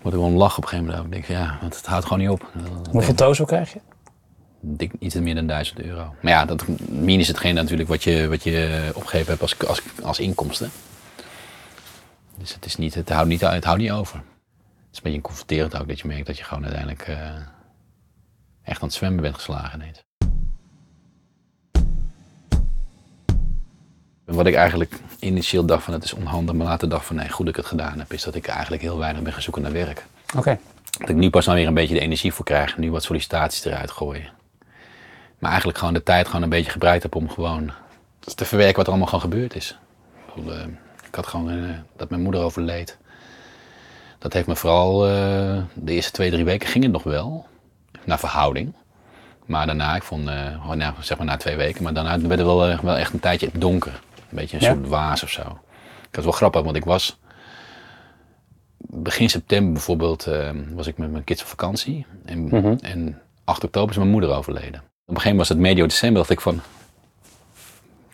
ik 0.00 0.06
moet 0.06 0.12
er 0.12 0.18
gewoon 0.18 0.36
lachen 0.36 0.56
op 0.56 0.62
een 0.62 0.68
gegeven 0.68 0.92
moment. 0.92 1.14
Ik 1.14 1.26
denk, 1.26 1.40
ja, 1.40 1.58
want 1.60 1.76
het 1.76 1.86
houdt 1.86 2.04
gewoon 2.04 2.18
niet 2.18 2.28
op. 2.28 2.52
Hoeveel 2.90 3.14
tozo 3.14 3.44
krijg 3.44 3.72
je? 3.72 3.80
dik, 4.60 4.92
iets 4.98 5.14
meer 5.14 5.34
dan 5.34 5.46
1000 5.46 5.80
euro. 5.80 6.14
Maar 6.20 6.32
ja, 6.32 6.44
dat 6.44 6.66
min 6.88 7.18
is 7.18 7.28
hetgeen 7.28 7.54
natuurlijk 7.54 7.88
wat 7.88 8.02
je, 8.02 8.28
wat 8.28 8.42
je 8.42 8.90
opgegeven 8.94 9.28
hebt 9.28 9.42
als, 9.42 9.66
als, 9.66 9.82
als 10.02 10.18
inkomsten. 10.18 10.70
Dus 12.38 12.54
het, 12.54 12.64
is 12.64 12.76
niet, 12.76 12.94
het, 12.94 13.08
houdt 13.08 13.28
niet, 13.28 13.40
het 13.40 13.64
houdt 13.64 13.80
niet 13.80 13.90
over. 13.90 14.16
Het 14.16 14.24
is 14.90 14.96
een 14.96 15.02
beetje 15.02 15.20
confronterend 15.20 15.78
ook 15.78 15.88
dat 15.88 16.00
je 16.00 16.08
merkt 16.08 16.26
dat 16.26 16.38
je 16.38 16.44
gewoon 16.44 16.62
uiteindelijk 16.62 17.02
eh, 17.02 17.34
echt 18.62 18.80
aan 18.80 18.88
het 18.88 18.96
zwemmen 18.96 19.22
bent 19.22 19.34
geslagen 19.34 19.80
ineens. 19.80 20.02
Wat 24.30 24.46
ik 24.46 24.54
eigenlijk 24.54 24.94
initieel 25.18 25.64
dacht 25.64 25.82
van 25.82 25.92
het 25.92 26.04
is 26.04 26.12
onhandig, 26.12 26.54
maar 26.54 26.66
later 26.66 26.88
dacht 26.88 27.06
van 27.06 27.16
nee, 27.16 27.28
goed 27.28 27.46
dat 27.46 27.54
ik 27.54 27.60
het 27.60 27.70
gedaan 27.70 27.98
heb, 27.98 28.12
is 28.12 28.22
dat 28.22 28.34
ik 28.34 28.46
eigenlijk 28.46 28.82
heel 28.82 28.98
weinig 28.98 29.22
ben 29.22 29.32
gaan 29.32 29.42
zoeken 29.42 29.62
naar 29.62 29.72
werk. 29.72 30.04
Oké. 30.36 30.58
Dat 30.98 31.08
ik 31.08 31.16
nu 31.16 31.30
pas 31.30 31.44
nou 31.46 31.58
weer 31.58 31.66
een 31.66 31.74
beetje 31.74 31.94
de 31.94 32.00
energie 32.00 32.32
voor 32.32 32.44
krijg. 32.44 32.76
Nu 32.76 32.90
wat 32.90 33.02
sollicitaties 33.02 33.64
eruit 33.64 33.90
gooien. 33.90 34.28
Maar 35.38 35.50
eigenlijk 35.50 35.78
gewoon 35.78 35.94
de 35.94 36.02
tijd 36.02 36.26
gewoon 36.26 36.42
een 36.42 36.48
beetje 36.48 36.70
gebruikt 36.70 37.02
heb 37.02 37.14
om 37.14 37.30
gewoon 37.30 37.70
te 38.20 38.44
verwerken 38.44 38.76
wat 38.76 38.84
er 38.84 38.90
allemaal 38.90 39.08
gewoon 39.08 39.30
gebeurd 39.30 39.54
is. 39.54 39.78
Ik, 40.34 40.46
eh, 40.46 40.56
had 41.10 41.26
gewoon 41.26 41.50
eh, 41.50 41.76
dat 41.96 42.10
mijn 42.10 42.22
moeder 42.22 42.40
overleed. 42.42 42.98
Dat 44.18 44.32
heeft 44.32 44.46
me 44.46 44.56
vooral 44.56 45.06
eh, 45.06 45.62
de 45.74 45.92
eerste 45.92 46.12
twee, 46.12 46.30
drie 46.30 46.44
weken 46.44 46.68
ging 46.68 46.84
het 46.84 46.92
nog 46.92 47.02
wel. 47.02 47.46
Naar 48.04 48.18
verhouding. 48.18 48.72
Maar 49.46 49.66
daarna, 49.66 49.96
ik 49.96 50.02
vond, 50.02 50.28
gewoon, 50.60 50.78
nou, 50.78 50.94
zeg 51.00 51.16
maar 51.16 51.26
na 51.26 51.36
twee 51.36 51.56
weken, 51.56 51.82
maar 51.82 51.92
daarna 51.92 52.20
werd 52.20 52.38
het 52.38 52.48
wel, 52.48 52.80
wel 52.82 52.96
echt 52.96 53.12
een 53.12 53.20
tijdje 53.20 53.50
donker. 53.52 54.00
Een 54.30 54.36
beetje 54.36 54.56
een 54.56 54.62
Ja? 54.62 54.72
soort 54.74 54.88
waas 54.88 55.22
of 55.22 55.30
zo. 55.30 55.40
Ik 56.08 56.14
had 56.16 56.24
wel 56.24 56.32
grappig, 56.32 56.62
want 56.62 56.76
ik 56.76 56.84
was 56.84 57.18
begin 58.92 59.30
september 59.30 59.72
bijvoorbeeld 59.72 60.26
eh, 60.26 60.50
was 60.74 60.86
ik 60.86 60.98
met 60.98 61.10
mijn 61.10 61.24
kids 61.24 61.42
op 61.42 61.48
vakantie. 61.48 62.06
En, 62.24 62.42
Mhm. 62.44 62.74
en 62.80 63.20
8 63.44 63.64
oktober 63.64 63.90
is 63.90 63.96
mijn 63.96 64.10
moeder 64.10 64.30
overleden. 64.34 64.80
Op 64.80 65.16
een 65.16 65.22
gegeven 65.22 65.30
moment 65.30 65.36
was 65.38 65.48
het 65.48 65.58
medio 65.58 65.86
december, 65.86 66.18
dacht 66.18 66.30
ik 66.30 66.40
van... 66.40 66.60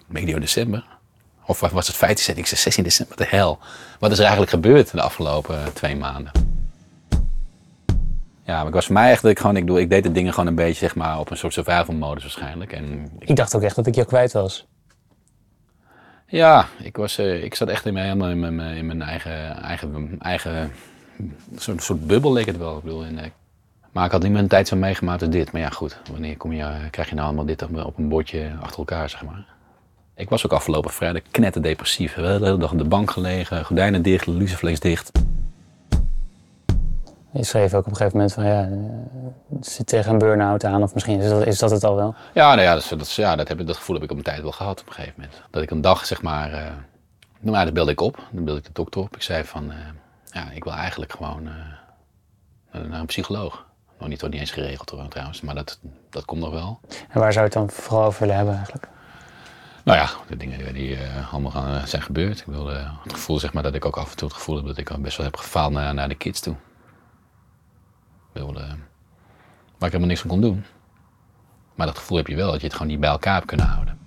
Medio 0.07 0.38
december? 0.38 0.85
Of 1.46 1.61
was 1.61 1.87
het 1.87 1.96
15 1.96 2.16
december? 2.16 2.42
Ik 2.42 2.48
zei 2.48 2.61
16 2.61 2.85
december, 2.85 3.16
de 3.16 3.26
hel. 3.29 3.59
Wat 3.98 4.11
is 4.11 4.16
er 4.16 4.22
eigenlijk 4.22 4.52
gebeurd 4.52 4.90
de 4.92 5.00
afgelopen 5.02 5.57
eh, 5.59 5.66
twee 5.66 5.96
maanden? 5.96 6.33
Ja, 8.44 8.57
maar 8.59 8.66
ik 8.66 8.72
was 8.74 8.85
voor 8.85 8.94
mij 8.94 9.05
eigenlijk 9.05 9.38
gewoon, 9.38 9.57
ik, 9.57 9.66
doe, 9.66 9.81
ik 9.81 9.90
deed 9.90 10.02
de 10.02 10.12
dingen 10.12 10.33
gewoon 10.33 10.48
een 10.48 10.55
beetje 10.55 10.79
zeg 10.79 10.94
maar, 10.94 11.18
op 11.18 11.31
een 11.31 11.37
soort 11.37 11.52
survival 11.52 11.94
modus 11.94 12.22
waarschijnlijk. 12.22 12.72
En 12.72 13.11
Ik 13.18 13.37
dacht 13.37 13.55
ook 13.57 13.62
echt 13.62 13.76
dat 13.76 13.87
ik 13.87 13.94
jou 13.94 14.07
kwijt 14.07 14.33
was. 14.33 14.66
Ja, 16.26 16.68
ik, 16.82 16.96
was, 16.96 17.18
eh, 17.18 17.44
ik 17.44 17.54
zat 17.54 17.68
echt 17.68 17.86
in 17.86 17.92
mijn, 17.92 18.20
in 18.22 18.38
mijn, 18.40 18.60
in 18.76 18.86
mijn 18.86 19.02
eigen, 19.02 19.62
eigen, 19.62 20.16
eigen 20.18 20.72
soort, 21.56 21.82
soort 21.82 22.06
bubbel 22.06 22.32
leek 22.32 22.46
het 22.46 22.58
wel. 22.58 22.76
Ik 22.76 22.82
bedoel, 22.82 23.04
eh, 23.04 23.24
maar 23.92 24.04
ik 24.04 24.10
had 24.10 24.22
niet 24.22 24.34
een 24.34 24.48
tijd 24.48 24.68
zo 24.68 24.76
meegemaakt 24.76 25.22
als 25.22 25.30
dit. 25.30 25.52
Maar 25.52 25.60
ja, 25.60 25.68
goed, 25.68 25.98
wanneer 26.10 26.36
kom 26.36 26.52
je, 26.52 26.88
krijg 26.90 27.08
je 27.08 27.14
nou 27.14 27.26
allemaal 27.26 27.46
dit 27.46 27.62
op, 27.62 27.98
een 27.98 28.08
bordje 28.08 28.52
achter 28.60 28.78
elkaar, 28.78 29.10
zeg 29.10 29.24
maar. 29.24 29.46
Ik 30.14 30.28
was 30.28 30.44
ook 30.44 30.52
afgelopen 30.52 30.90
vrijdag 30.90 31.22
knetterdepressief. 31.30 32.14
De 32.14 32.22
hele 32.22 32.56
dag 32.58 32.72
op 32.72 32.78
de 32.78 32.84
bank 32.84 33.10
gelegen, 33.10 33.64
gordijnen 33.64 34.02
dicht, 34.02 34.26
luciflex 34.26 34.80
dicht. 34.80 35.12
Je 37.37 37.44
schreef 37.44 37.75
ook 37.75 37.85
op 37.87 37.90
een 37.90 37.96
gegeven 37.96 38.16
moment 38.16 38.35
van 38.35 38.44
ja, 38.46 38.62
eh, 38.62 39.57
zit 39.61 39.87
tegen 39.87 40.12
een 40.12 40.18
burn-out 40.18 40.64
aan. 40.64 40.83
Of 40.83 40.94
misschien 40.94 41.20
is 41.20 41.29
dat, 41.29 41.46
is 41.46 41.59
dat 41.59 41.70
het 41.70 41.85
al 41.85 41.96
wel. 41.96 42.14
Ja, 42.35 42.49
nou 42.55 42.61
ja, 42.61 42.75
dat, 42.75 42.88
dat, 42.99 43.12
ja 43.12 43.37
dat, 43.37 43.49
heb, 43.49 43.61
ik- 43.61 43.66
dat 43.66 43.77
gevoel 43.77 43.94
heb 43.96 44.05
ik 44.05 44.11
op 44.11 44.16
een 44.16 44.22
tijd 44.22 44.42
wel 44.42 44.53
gehad 44.53 44.81
op 44.81 44.87
een 44.87 44.92
gegeven 44.92 45.14
moment. 45.16 45.42
Dat 45.51 45.62
ik 45.62 45.70
een 45.70 45.81
dag, 45.81 46.07
zeg 46.07 46.22
maar, 46.22 46.53
eh 46.53 46.61
nou, 47.40 47.57
ja, 47.57 47.64
dan 47.64 47.75
belde 47.75 47.90
ik 47.90 48.01
op. 48.01 48.18
Dan 48.31 48.44
belde 48.44 48.61
ik 48.61 48.66
de 48.66 48.72
dokter 48.72 49.01
op. 49.01 49.14
Ik 49.16 49.22
zei 49.22 49.44
van, 49.44 49.70
eh, 49.70 49.77
ja, 50.31 50.51
ik 50.51 50.64
wil 50.64 50.72
eigenlijk 50.72 51.12
gewoon 51.12 51.42
naar- 51.42 51.85
een 52.70 53.07
psycholoog. 53.07 53.64
Nog 53.99 54.09
niet, 54.09 54.20
nog 54.22 54.31
niet 54.31 54.40
eens 54.40 54.51
geregeld 54.51 54.90
hoor, 54.90 55.09
trouwens, 55.09 55.40
maar 55.40 55.55
dat, 55.55 55.79
dat 56.11 56.25
komt 56.25 56.40
nog 56.40 56.51
wel. 56.53 56.81
En 57.09 57.20
waar 57.20 57.33
zou 57.33 57.46
je 57.46 57.51
het 57.51 57.53
dan 57.53 57.70
vooral 57.70 58.05
over 58.07 58.20
willen 58.20 58.37
hebben 58.37 58.55
eigenlijk? 58.55 58.88
Nou 59.85 59.99
ja, 59.99 60.09
de 60.29 60.37
dingen 60.37 60.75
die, 60.75 60.99
allemaal 61.33 61.51
gaan, 61.51 61.87
zijn 61.87 62.03
gebeurd. 62.03 62.38
Ik 62.38 62.46
wil 62.46 62.72
eh, 62.72 62.90
het 63.03 63.12
gevoel, 63.12 63.38
zeg 63.38 63.53
maar, 63.53 63.62
dat 63.62 63.75
ik 63.75 63.85
ook 63.85 63.96
af 63.96 64.11
en 64.11 64.16
toe 64.16 64.29
het 64.29 64.37
gevoel 64.37 64.57
heb 64.57 64.66
dat 64.66 64.77
ik 64.79 64.96
best 64.99 65.16
wel 65.16 65.27
heb 65.27 65.37
gefaald 65.37 65.72
naar, 65.72 65.94
naar 65.94 66.09
de 66.09 66.14
kids 66.14 66.40
toe. 66.40 66.55
Ik 68.37 68.42
wil, 68.42 68.55
eh, 68.61 68.68
waar 69.79 69.88
ik 69.88 69.92
helemaal 69.92 70.07
niks 70.07 70.20
van 70.20 70.31
kon 70.31 70.40
doen. 70.40 70.64
Maar 71.75 71.87
dat 71.87 71.99
gevoel 71.99 72.16
heb 72.16 72.27
je 72.27 72.37
wel, 72.37 72.51
dat 72.51 72.61
je 72.61 72.66
het 72.66 72.77
gewoon 72.77 72.90
niet 72.90 73.01
bij 73.01 73.11
elkaar 73.11 73.35
hebt 73.35 73.46
kunnen 73.46 73.66
houden. 73.66 73.99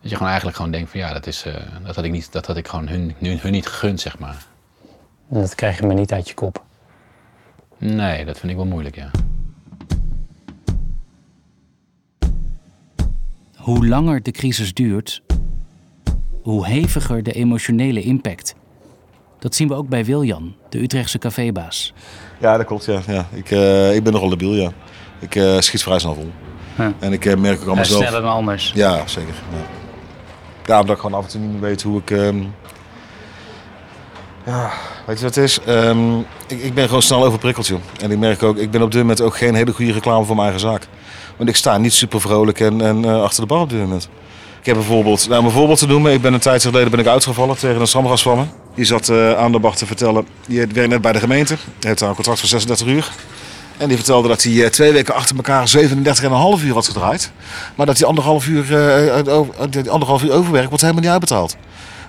Dat 0.00 0.10
je 0.10 0.12
gewoon 0.14 0.28
eigenlijk 0.28 0.56
gewoon 0.56 0.72
denkt 0.72 0.90
van 0.90 1.00
ja, 1.00 1.12
dat, 1.12 1.26
is, 1.26 1.44
eh, 1.44 1.54
dat, 1.84 1.96
had, 1.96 2.04
ik 2.04 2.10
niet, 2.10 2.32
dat 2.32 2.46
had 2.46 2.56
ik 2.56 2.68
gewoon 2.68 2.88
hun, 2.88 3.14
hun, 3.18 3.38
hun 3.38 3.52
niet 3.52 3.66
gegund, 3.66 4.00
zeg 4.00 4.18
maar. 4.18 4.46
Dat 5.28 5.54
krijg 5.54 5.78
je 5.78 5.86
maar 5.86 5.94
niet 5.94 6.12
uit 6.12 6.28
je 6.28 6.34
kop. 6.34 6.64
Nee, 7.78 8.24
dat 8.24 8.38
vind 8.38 8.52
ik 8.52 8.58
wel 8.58 8.66
moeilijk, 8.66 8.94
ja. 8.94 9.10
Hoe 13.56 13.86
langer 13.86 14.22
de 14.22 14.30
crisis 14.30 14.74
duurt, 14.74 15.22
hoe 16.42 16.66
heviger 16.66 17.22
de 17.22 17.32
emotionele 17.32 18.02
impact. 18.02 18.54
Dat 19.38 19.54
zien 19.54 19.68
we 19.68 19.74
ook 19.74 19.88
bij 19.88 20.04
Wiljan, 20.04 20.54
de 20.68 20.82
Utrechtse 20.82 21.18
cafébaas. 21.18 21.92
Ja, 22.38 22.56
dat 22.56 22.66
klopt. 22.66 22.84
Ja. 22.84 23.00
Ja. 23.06 23.26
Ik, 23.32 23.50
eh, 23.50 23.94
ik 23.94 24.02
ben 24.02 24.12
nogal 24.12 24.28
debiel, 24.28 24.54
ja. 24.54 24.70
Ik 25.18 25.34
eh, 25.36 25.58
schiet 25.58 25.82
vrij 25.82 25.98
snel 25.98 26.14
vol. 26.14 26.30
Ja. 26.78 26.92
En 26.98 27.12
ik 27.12 27.24
eh, 27.24 27.36
merk 27.36 27.54
ook 27.54 27.60
Ja, 27.60 27.66
allemaal 27.66 27.84
zelf... 27.84 28.02
sneller 28.02 28.22
dan 28.22 28.30
anders. 28.30 28.72
Ja, 28.74 29.02
zeker. 29.06 29.34
Ja. 29.50 29.58
ja, 30.64 30.80
omdat 30.80 30.96
ik 30.96 31.02
gewoon 31.02 31.18
af 31.18 31.24
en 31.24 31.30
toe 31.30 31.40
niet 31.40 31.50
meer 31.50 31.60
weet 31.60 31.82
hoe 31.82 32.00
ik... 32.00 32.10
ehm, 32.10 32.42
Ja, 34.46 34.70
weet 35.06 35.18
je 35.18 35.24
wat 35.24 35.34
het 35.34 35.44
is? 35.44 35.60
Ehm, 35.66 36.18
ik, 36.46 36.62
ik 36.62 36.74
ben 36.74 36.86
gewoon 36.86 37.02
snel 37.02 37.24
overprikkeld, 37.24 37.66
joh. 37.66 37.80
En 38.00 38.10
ik 38.10 38.18
merk 38.18 38.42
ook, 38.42 38.56
ik 38.56 38.70
ben 38.70 38.82
op 38.82 38.90
dit 38.90 39.00
moment 39.00 39.20
ook 39.20 39.36
geen 39.36 39.54
hele 39.54 39.72
goede 39.72 39.92
reclame 39.92 40.24
voor 40.24 40.36
mijn 40.36 40.48
eigen 40.50 40.68
zaak. 40.68 40.86
Want 41.36 41.48
ik 41.48 41.56
sta 41.56 41.78
niet 41.78 41.92
super 41.92 42.20
vrolijk 42.20 42.60
en, 42.60 42.80
en 42.80 43.04
achter 43.04 43.40
de 43.40 43.46
bar 43.46 43.60
op 43.60 43.70
dit 43.70 43.78
moment. 43.78 44.08
Ik 44.68 44.74
heb 44.74 44.82
bijvoorbeeld, 44.82 45.28
nou 45.28 45.40
om 45.40 45.46
een 45.46 45.52
voorbeeld 45.52 45.78
te 45.78 45.86
noemen, 45.86 46.12
ik 46.12 46.20
ben 46.20 46.32
een 46.32 46.40
tijd 46.40 46.62
geleden 46.62 46.90
ben 46.90 47.00
ik 47.00 47.06
uitgevallen 47.06 47.58
tegen 47.58 47.80
een 47.80 48.36
me. 48.36 48.44
Die 48.74 48.84
zat 48.84 49.08
eh, 49.08 49.32
aan 49.32 49.52
de 49.52 49.58
bar 49.58 49.76
te 49.76 49.86
vertellen, 49.86 50.26
die 50.46 50.58
werkt 50.58 50.90
net 50.90 51.00
bij 51.00 51.12
de 51.12 51.18
gemeente, 51.18 51.56
heeft 51.80 51.98
daar 51.98 52.08
een 52.08 52.14
contract 52.14 52.40
van 52.40 52.48
36 52.48 52.86
uur. 52.86 53.10
En 53.76 53.88
die 53.88 53.96
vertelde 53.96 54.28
dat 54.28 54.42
hij 54.42 54.64
eh, 54.64 54.70
twee 54.70 54.92
weken 54.92 55.14
achter 55.14 55.36
elkaar 55.36 55.72
37,5 56.58 56.64
uur 56.64 56.74
had 56.74 56.86
gedraaid. 56.86 57.32
Maar 57.74 57.86
dat 57.86 57.96
die 57.96 58.06
anderhalf 58.06 58.46
uur, 58.46 58.76
eh, 58.76 59.88
anderhalf 59.88 60.22
uur 60.22 60.32
overwerk 60.32 60.68
wordt 60.68 60.82
helemaal 60.82 61.02
niet 61.02 61.12
uitbetaald. 61.12 61.56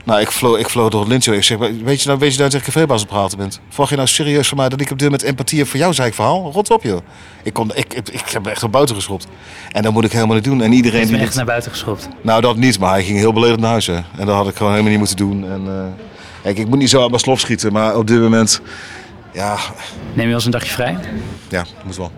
Nou, 0.06 0.22
ik 0.22 0.32
vloog, 0.32 0.58
ik 0.58 0.70
vloog 0.70 0.90
door 0.90 1.00
het 1.00 1.10
lintje. 1.10 1.36
Ik 1.36 1.44
zeg, 1.44 1.58
weet 1.58 2.02
je 2.02 2.08
nou, 2.08 2.20
weet 2.20 2.32
je 2.34 2.38
nou 2.40 2.50
tegen 2.50 2.66
cafébaas 2.66 3.02
op 3.02 3.08
praten 3.08 3.38
bent? 3.38 3.60
Vraag 3.70 3.90
je 3.90 3.96
nou 3.96 4.08
serieus 4.08 4.48
van 4.48 4.58
mij 4.58 4.70
dat 4.70 4.82
ik 4.82 4.92
op 4.92 5.00
dit 5.00 5.10
moment 5.10 5.28
empathie 5.28 5.60
heb 5.60 5.68
voor 5.68 5.80
jou, 5.80 5.94
zei 5.94 6.08
ik 6.08 6.14
verhaal? 6.14 6.52
Rot 6.52 6.70
op, 6.72 6.84
joh. 6.84 7.00
Ik, 7.44 7.54
kon, 7.54 7.72
ik, 7.76 7.94
ik, 7.94 8.10
ik 8.10 8.30
heb 8.30 8.46
echt 8.48 8.64
op 8.64 8.72
buiten 8.72 8.96
geschopt. 8.96 9.28
En 9.72 9.82
dat 9.84 9.94
moet 9.94 10.04
ik 10.04 10.12
helemaal 10.12 10.36
niet 10.36 10.44
doen. 10.44 10.62
En 10.62 10.72
iedereen 10.74 11.08
die 11.08 11.18
echt 11.18 11.36
naar 11.36 11.46
buiten 11.46 11.72
geschopt. 11.72 12.08
nou, 12.22 12.42
dat 12.42 12.56
niet, 12.56 12.80
maar 12.80 12.92
hij 12.92 13.04
ging 13.04 13.18
heel 13.18 13.34
beledigd 13.34 13.60
naar 13.60 13.70
huis. 13.70 13.88
Hè. 13.88 13.96
En 13.96 14.26
dat 14.26 14.36
had 14.36 14.48
ik 14.48 14.56
gewoon 14.56 14.72
helemaal 14.72 14.92
niet 14.92 15.00
moeten 15.00 15.18
doen. 15.18 15.52
En, 15.52 15.62
eh, 15.68 15.84
kijk, 16.44 16.58
ik 16.58 16.68
moet 16.68 16.78
niet 16.80 16.90
zo 16.90 17.02
aan 17.04 17.10
mijn 17.10 17.20
slof 17.22 17.40
schieten, 17.40 17.74
maar 17.74 17.98
op 17.98 18.08
dit 18.08 18.20
moment, 18.20 18.62
ja, 19.34 19.54
Neem 19.54 20.16
je 20.16 20.26
wel 20.26 20.34
eens 20.34 20.46
een 20.46 20.52
dagje 20.52 20.72
vrij? 20.72 20.98
ja, 21.50 21.66
moet 21.86 21.98
wel. 21.98 22.12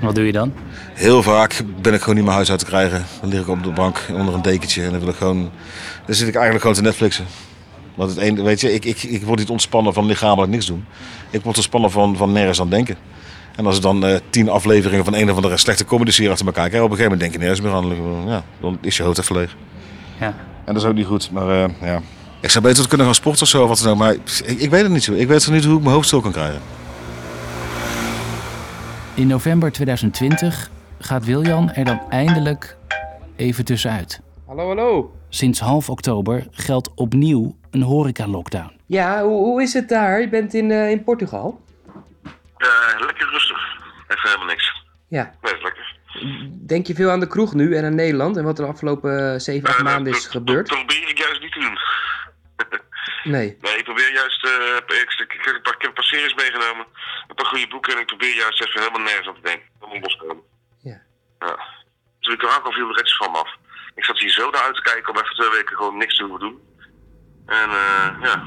Wat 0.00 0.14
doe 0.14 0.26
je 0.26 0.32
dan? 0.32 0.52
Heel 0.94 1.22
vaak 1.22 1.62
ben 1.82 1.94
ik 1.94 2.00
gewoon 2.00 2.14
niet 2.14 2.24
mijn 2.24 2.36
huis 2.36 2.50
uit 2.50 2.58
te 2.58 2.64
krijgen. 2.64 3.04
Dan 3.20 3.30
lig 3.30 3.40
ik 3.40 3.48
op 3.48 3.62
de 3.62 3.70
bank 3.70 4.06
onder 4.12 4.34
een 4.34 4.42
dekentje 4.42 4.84
en 4.84 4.90
dan 4.90 5.00
wil 5.00 5.08
ik 5.08 5.14
gewoon. 5.16 5.50
Dan 6.08 6.16
zit 6.16 6.28
ik 6.28 6.34
eigenlijk 6.34 6.62
gewoon 6.62 6.76
te 6.76 6.82
Netflixen. 6.82 7.24
Want 7.94 8.10
het 8.10 8.18
een, 8.18 8.42
weet 8.42 8.60
je, 8.60 8.74
ik, 8.74 8.84
ik, 8.84 9.02
ik 9.02 9.22
word 9.22 9.38
niet 9.38 9.50
ontspannen 9.50 9.92
van 9.92 10.06
lichamelijk 10.06 10.52
niks 10.52 10.66
doen. 10.66 10.84
Ik 11.30 11.42
word 11.42 11.56
ontspannen 11.56 11.90
van, 11.90 12.16
van 12.16 12.32
nergens 12.32 12.60
aan 12.60 12.70
denken. 12.70 12.96
En 13.56 13.66
als 13.66 13.76
ik 13.76 13.82
dan 13.82 14.06
eh, 14.06 14.18
tien 14.30 14.48
afleveringen 14.48 15.04
van 15.04 15.14
een 15.14 15.30
of 15.30 15.36
andere 15.36 15.56
slechte 15.56 15.84
comedy 15.84 16.10
serie 16.10 16.30
achter 16.30 16.46
elkaar 16.46 16.68
krijg, 16.68 16.84
op 16.84 16.90
een 16.90 16.96
gegeven 16.96 17.18
moment 17.18 17.32
denk 17.32 17.42
je 17.42 17.48
nergens 17.48 17.60
meer 17.60 17.96
aan. 18.22 18.28
Ja, 18.28 18.44
dan 18.60 18.78
is 18.80 18.96
je 18.96 19.02
hoofd 19.02 19.18
even 19.18 19.36
leeg. 19.36 19.56
Ja. 20.20 20.34
En 20.64 20.74
dat 20.74 20.76
is 20.76 20.84
ook 20.84 20.94
niet 20.94 21.06
goed, 21.06 21.30
maar 21.30 21.64
eh, 21.64 21.70
ja. 21.80 22.00
Ik 22.40 22.50
zou 22.50 22.64
beter 22.64 22.88
kunnen 22.88 23.06
gaan 23.06 23.14
sporten 23.14 23.42
of 23.42 23.48
zo, 23.48 23.62
of 23.62 23.68
wat 23.68 23.78
dan 23.78 23.92
ook. 23.92 23.98
Maar 23.98 24.12
ik, 24.12 24.20
ik 24.56 24.70
weet 24.70 24.82
het 24.82 24.92
niet 24.92 25.04
zo. 25.04 25.12
Ik 25.12 25.28
weet 25.28 25.50
niet 25.50 25.64
hoe 25.64 25.76
ik 25.76 25.82
mijn 25.82 25.94
hoofd 25.94 26.06
stil 26.06 26.20
kan 26.20 26.32
krijgen. 26.32 26.60
In 29.14 29.26
november 29.26 29.72
2020 29.72 30.70
gaat 30.98 31.24
Wiljan 31.24 31.72
er 31.72 31.84
dan 31.84 32.00
eindelijk 32.08 32.76
even 33.36 33.64
tussenuit. 33.64 34.20
Hallo, 34.48 34.66
hallo. 34.66 35.14
Sinds 35.28 35.60
half 35.60 35.90
oktober 35.90 36.46
geldt 36.50 36.94
opnieuw 36.94 37.56
een 37.70 37.82
horeca-lockdown. 37.82 38.80
Ja, 38.86 39.22
hoe, 39.22 39.44
hoe 39.44 39.62
is 39.62 39.72
het 39.72 39.88
daar? 39.88 40.20
Je 40.20 40.28
bent 40.28 40.54
in, 40.54 40.70
eh, 40.70 40.90
in 40.90 41.04
Portugal? 41.04 41.60
lekker 42.98 43.28
rustig. 43.30 43.58
Even 44.08 44.28
helemaal 44.28 44.46
niks. 44.46 44.84
Ja. 45.08 45.34
Nee, 45.42 45.54
is 45.54 45.62
lekker. 45.62 45.96
Denk 46.66 46.86
je 46.86 46.94
veel 46.94 47.10
aan 47.10 47.20
de 47.20 47.26
kroeg 47.26 47.54
nu 47.54 47.76
en 47.76 47.84
aan 47.84 47.94
Nederland 47.94 48.36
en 48.36 48.44
wat 48.44 48.58
er 48.58 48.64
de 48.64 48.70
afgelopen 48.70 49.40
7, 49.40 49.68
8 49.68 49.82
maanden 49.82 50.12
is 50.12 50.26
gebeurd? 50.26 50.68
probeer 50.68 51.08
ik 51.08 51.18
juist 51.18 51.40
niet 51.40 51.52
te 51.52 51.60
doen. 51.60 51.78
Nee. 53.34 53.56
Nee, 53.60 53.76
ik 53.76 53.84
probeer 53.84 54.12
juist... 54.12 54.44
eh, 54.44 54.76
ik, 54.76 55.10
ik, 55.18 55.32
ik, 55.32 55.46
ik 55.56 55.64
heb 55.64 55.82
een 55.82 55.92
paar 55.92 56.04
series 56.04 56.34
meegenomen. 56.34 56.86
Een 57.28 57.34
paar 57.34 57.46
goede 57.46 57.68
boeken. 57.68 57.94
En 57.94 58.00
ik 58.00 58.06
probeer 58.06 58.34
juist 58.36 58.60
even 58.62 58.80
helemaal 58.80 59.00
nergens 59.00 59.28
aan 59.28 59.34
te 59.34 59.40
denken. 59.40 59.66
Helemaal 59.78 60.00
loskomen. 60.00 60.42
Ja. 60.82 61.00
Ja. 61.38 61.58
Toen 62.20 62.34
ik 62.34 62.42
er 62.42 62.48
al 62.48 62.72
viel 62.72 62.86
de 62.92 63.16
van 63.18 63.30
me 63.30 63.38
af. 63.38 63.56
Ik 63.98 64.04
zat 64.04 64.18
hier 64.18 64.30
zo 64.30 64.50
naar 64.50 64.62
uit 64.62 64.74
te 64.74 64.82
kijken 64.82 65.14
om 65.14 65.20
even 65.20 65.34
twee 65.34 65.50
weken 65.50 65.76
gewoon 65.76 65.96
niks 65.96 66.16
te 66.16 66.22
hoeven 66.22 66.40
doen. 66.40 66.58
En 67.46 67.70
eh 67.70 68.08
ja. 68.22 68.44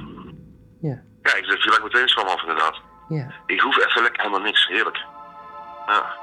Ja. 0.81 1.01
Ja, 1.21 1.35
ik 1.35 1.45
viel 1.45 1.73
ik 1.73 1.83
meteen 1.83 2.09
van 2.09 2.27
af 2.27 2.41
inderdaad. 2.41 2.81
Ja. 3.09 3.31
Ik 3.45 3.59
hoef 3.59 3.77
even 3.77 4.01
lekker 4.01 4.21
helemaal 4.21 4.45
niks. 4.45 4.67
Heerlijk. 4.67 4.97
Ja. 5.87 6.19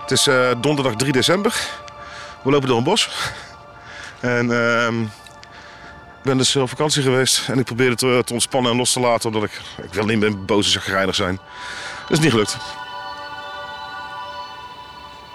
Het 0.00 0.10
is 0.10 0.26
eh, 0.26 0.50
donderdag 0.60 0.94
3 0.94 1.12
december. 1.12 1.52
We 2.42 2.50
lopen 2.50 2.68
door 2.68 2.78
een 2.78 2.84
bos. 2.84 3.10
En 4.20 4.50
ehm, 4.50 5.02
ik 5.02 6.22
ben 6.22 6.36
dus 6.36 6.56
op 6.56 6.68
vakantie 6.68 7.02
geweest. 7.02 7.48
En 7.48 7.58
ik 7.58 7.64
probeerde 7.64 7.96
te, 7.96 8.22
te 8.24 8.32
ontspannen 8.32 8.70
en 8.70 8.76
los 8.76 8.92
te 8.92 9.00
laten. 9.00 9.26
Omdat 9.32 9.50
ik, 9.50 9.60
ik 9.82 9.94
wil 9.94 10.04
niet 10.04 10.18
meer 10.18 10.44
boos 10.44 10.64
en 10.64 10.72
zagrijnig 10.72 11.14
zijn. 11.14 11.40
Dat 12.00 12.10
is 12.10 12.20
niet 12.20 12.30
gelukt. 12.30 12.79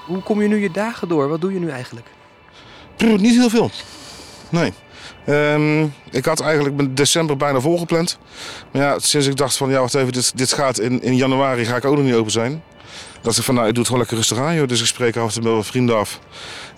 Hoe 0.06 0.22
kom 0.22 0.41
je 0.41 0.48
nu 0.48 0.62
je 0.62 0.72
dagen 0.72 1.08
door? 1.08 1.28
Wat 1.28 1.41
doe 1.41 1.54
je 1.54 1.60
nu 1.60 1.70
eigenlijk? 1.70 2.08
Niet 2.98 3.36
heel 3.36 3.50
veel. 3.50 3.72
Nee. 4.50 4.74
Ehm, 5.26 5.84
ik 6.12 6.26
had 6.26 6.39
eigenlijk 6.39 6.76
mijn 6.76 6.96
december 6.96 7.38
bijna 7.38 7.60
volgepland. 7.60 8.18
Maar 8.72 8.82
ja, 8.82 9.00
sinds 9.00 9.28
ik 9.28 9.36
dacht 9.36 9.58
van 9.58 9.70
ja, 9.70 9.80
wacht 9.80 9.94
even, 9.94 10.13
dit, 10.13 10.38
dit 10.38 10.54
gaat 10.54 10.80
in, 10.80 11.02
in 11.02 11.15
januari 11.15 11.65
ga 11.65 11.76
ik 11.76 11.86
ook 11.86 11.96
nog 11.96 12.06
niet 12.06 12.13
open 12.13 12.32
zijn. 12.32 12.63
dacht 13.22 13.38
ik 13.38 13.44
van 13.44 13.56
nou, 13.56 13.68
ik 13.68 13.74
doe 13.74 13.84
het 13.84 13.91
gewoon 13.91 14.02
lekker 14.08 14.18
rustig 14.18 14.38
aan. 14.38 14.65
Dus 14.65 14.80
ik 14.80 14.86
spreek 14.86 15.18
af 15.18 15.28
en 15.28 15.34
toe 15.34 15.44
met 15.44 15.52
mijn 15.52 15.63
vrienden 15.63 15.98
af. 15.98 16.20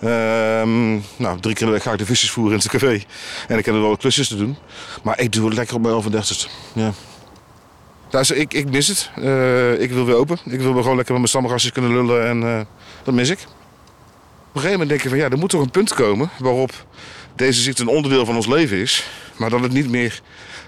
Ehm, 0.00 0.92
nou, 1.16 1.40
drie 1.40 1.54
keer 1.54 1.66
de 1.66 1.72
week 1.72 1.82
ga 1.82 1.92
ik 1.92 1.98
de 1.98 2.06
visjes 2.06 2.30
voeren 2.30 2.52
in 2.52 2.58
het 2.58 2.68
café. 2.68 3.02
En 3.48 3.58
ik 3.58 3.64
heb 3.64 3.74
er 3.74 3.82
wel 3.82 3.96
klusjes 3.96 4.28
te 4.28 4.36
doen. 4.36 4.56
Maar 5.02 5.20
ik 5.20 5.32
doe 5.32 5.46
het 5.46 5.54
lekker 5.54 5.76
op 5.76 5.82
mijn 5.82 5.94
31ste. 5.94 6.48
Ja. 6.72 6.92
Dus 8.10 8.30
ik, 8.30 8.54
ik 8.54 8.70
mis 8.70 8.88
het. 8.88 9.10
Eh, 9.16 9.80
ik 9.80 9.90
wil 9.90 10.04
weer 10.04 10.14
open. 10.14 10.38
Ik 10.44 10.60
wil 10.60 10.72
weer 10.72 10.82
gewoon 10.82 10.96
lekker 10.96 11.12
met 11.12 11.22
mijn 11.22 11.28
stamgastjes 11.28 11.72
kunnen 11.72 11.92
lullen 11.92 12.26
en 12.26 12.42
eh, 12.42 12.60
dat 13.02 13.14
mis 13.14 13.28
ik. 13.28 13.38
Op 13.38 14.54
een 14.54 14.60
gegeven 14.60 14.70
moment 14.70 14.88
denk 14.88 15.02
je 15.02 15.08
van 15.08 15.18
ja, 15.18 15.28
er 15.30 15.38
moet 15.38 15.50
toch 15.50 15.62
een 15.62 15.70
punt 15.70 15.94
komen 15.94 16.30
waarop 16.38 16.86
deze 17.36 17.60
ziekte 17.60 17.82
een 17.82 17.88
onderdeel 17.88 18.24
van 18.24 18.36
ons 18.36 18.46
leven 18.46 18.76
is. 18.76 19.10
Maar 19.36 19.50
dat 19.50 19.60
het 19.60 19.72
niet 19.72 19.90
meer 19.90 20.20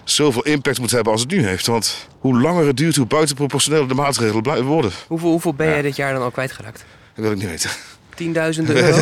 zoveel 0.05 0.42
impact 0.42 0.79
moet 0.79 0.90
hebben 0.90 1.12
als 1.12 1.20
het 1.20 1.31
nu 1.31 1.46
heeft. 1.46 1.66
Want 1.66 2.09
hoe 2.18 2.40
langer 2.40 2.66
het 2.66 2.76
duurt, 2.76 2.96
hoe 2.96 3.07
buitenproportioneel 3.07 3.87
de 3.87 3.94
maatregelen 3.94 4.42
blijven 4.42 4.66
worden. 4.66 4.90
Hoeveel, 5.07 5.31
hoeveel 5.31 5.55
ben 5.55 5.66
jij 5.66 5.83
dit 5.83 5.96
jaar 5.96 6.12
dan 6.12 6.22
al 6.22 6.31
kwijtgeraakt? 6.31 6.85
Dat 7.14 7.24
wil 7.24 7.31
ik 7.31 7.38
niet 7.38 7.48
weten. 7.48 7.70
Tienduizenden 8.14 8.76
euro? 8.85 9.00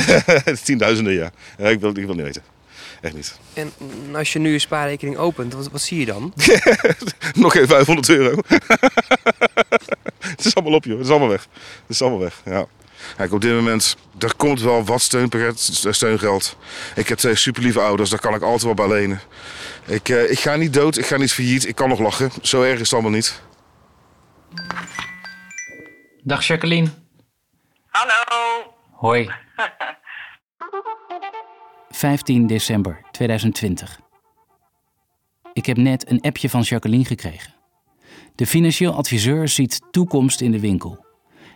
Tienduizenden, 0.64 1.12
ja. 1.12 1.30
ja 1.58 1.68
ik, 1.68 1.80
wil, 1.80 1.90
ik 1.90 2.06
wil 2.06 2.14
niet 2.14 2.24
weten. 2.24 2.42
Echt 3.00 3.14
niet. 3.14 3.38
en 3.54 3.72
als 4.14 4.32
je 4.32 4.38
nu 4.38 4.52
je 4.52 4.58
spaarrekening 4.58 5.16
opent, 5.16 5.52
wat, 5.52 5.70
wat 5.70 5.80
zie 5.80 5.98
je 5.98 6.06
dan? 6.06 6.32
Nog 7.34 7.52
geen 7.52 7.66
500 7.66 8.08
euro. 8.08 8.42
het 10.18 10.44
is 10.44 10.54
allemaal 10.54 10.74
op, 10.74 10.84
joh. 10.84 10.96
Het 10.96 11.04
is 11.06 11.10
allemaal 11.10 11.28
weg. 11.28 11.46
Het 11.80 11.90
is 11.90 12.02
allemaal 12.02 12.20
weg, 12.20 12.40
ja. 12.44 12.66
Kijk, 13.16 13.32
op 13.32 13.40
dit 13.40 13.52
moment, 13.52 13.96
er 14.18 14.36
komt 14.36 14.60
wel 14.60 14.84
wat 14.84 15.00
steunpakket, 15.00 15.60
steungeld. 15.90 16.56
Ik 16.94 17.08
heb 17.08 17.18
twee 17.18 17.34
superlieve 17.34 17.80
ouders, 17.80 18.10
daar 18.10 18.20
kan 18.20 18.34
ik 18.34 18.42
altijd 18.42 18.62
wel 18.62 18.74
bij 18.74 18.88
lenen. 18.88 19.20
Ik, 19.86 20.08
eh, 20.08 20.30
ik 20.30 20.38
ga 20.38 20.56
niet 20.56 20.72
dood, 20.72 20.96
ik 20.96 21.06
ga 21.06 21.16
niet 21.16 21.32
failliet, 21.32 21.68
ik 21.68 21.74
kan 21.74 21.88
nog 21.88 21.98
lachen. 21.98 22.30
Zo 22.42 22.62
erg 22.62 22.74
is 22.74 22.80
het 22.80 22.92
allemaal 22.92 23.10
niet. 23.10 23.42
Dag 26.22 26.46
Jacqueline. 26.46 26.88
Hallo. 27.86 28.74
Hoi. 28.92 29.30
15 31.98 32.46
december 32.46 33.00
2020. 33.10 34.00
Ik 35.52 35.66
heb 35.66 35.76
net 35.76 36.10
een 36.10 36.20
appje 36.20 36.50
van 36.50 36.60
Jacqueline 36.60 37.04
gekregen. 37.04 37.54
De 38.34 38.46
financieel 38.46 38.92
adviseur 38.92 39.48
ziet 39.48 39.80
toekomst 39.90 40.40
in 40.40 40.52
de 40.52 40.60
winkel 40.60 41.04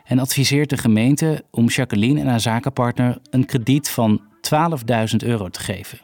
en 0.04 0.18
adviseert 0.18 0.70
de 0.70 0.76
gemeente 0.76 1.44
om 1.50 1.66
Jacqueline 1.66 2.20
en 2.20 2.26
haar 2.26 2.40
zakenpartner 2.40 3.18
een 3.30 3.46
krediet 3.46 3.90
van 3.90 4.20
12.000 4.20 5.16
euro 5.16 5.48
te 5.48 5.60
geven. 5.60 6.00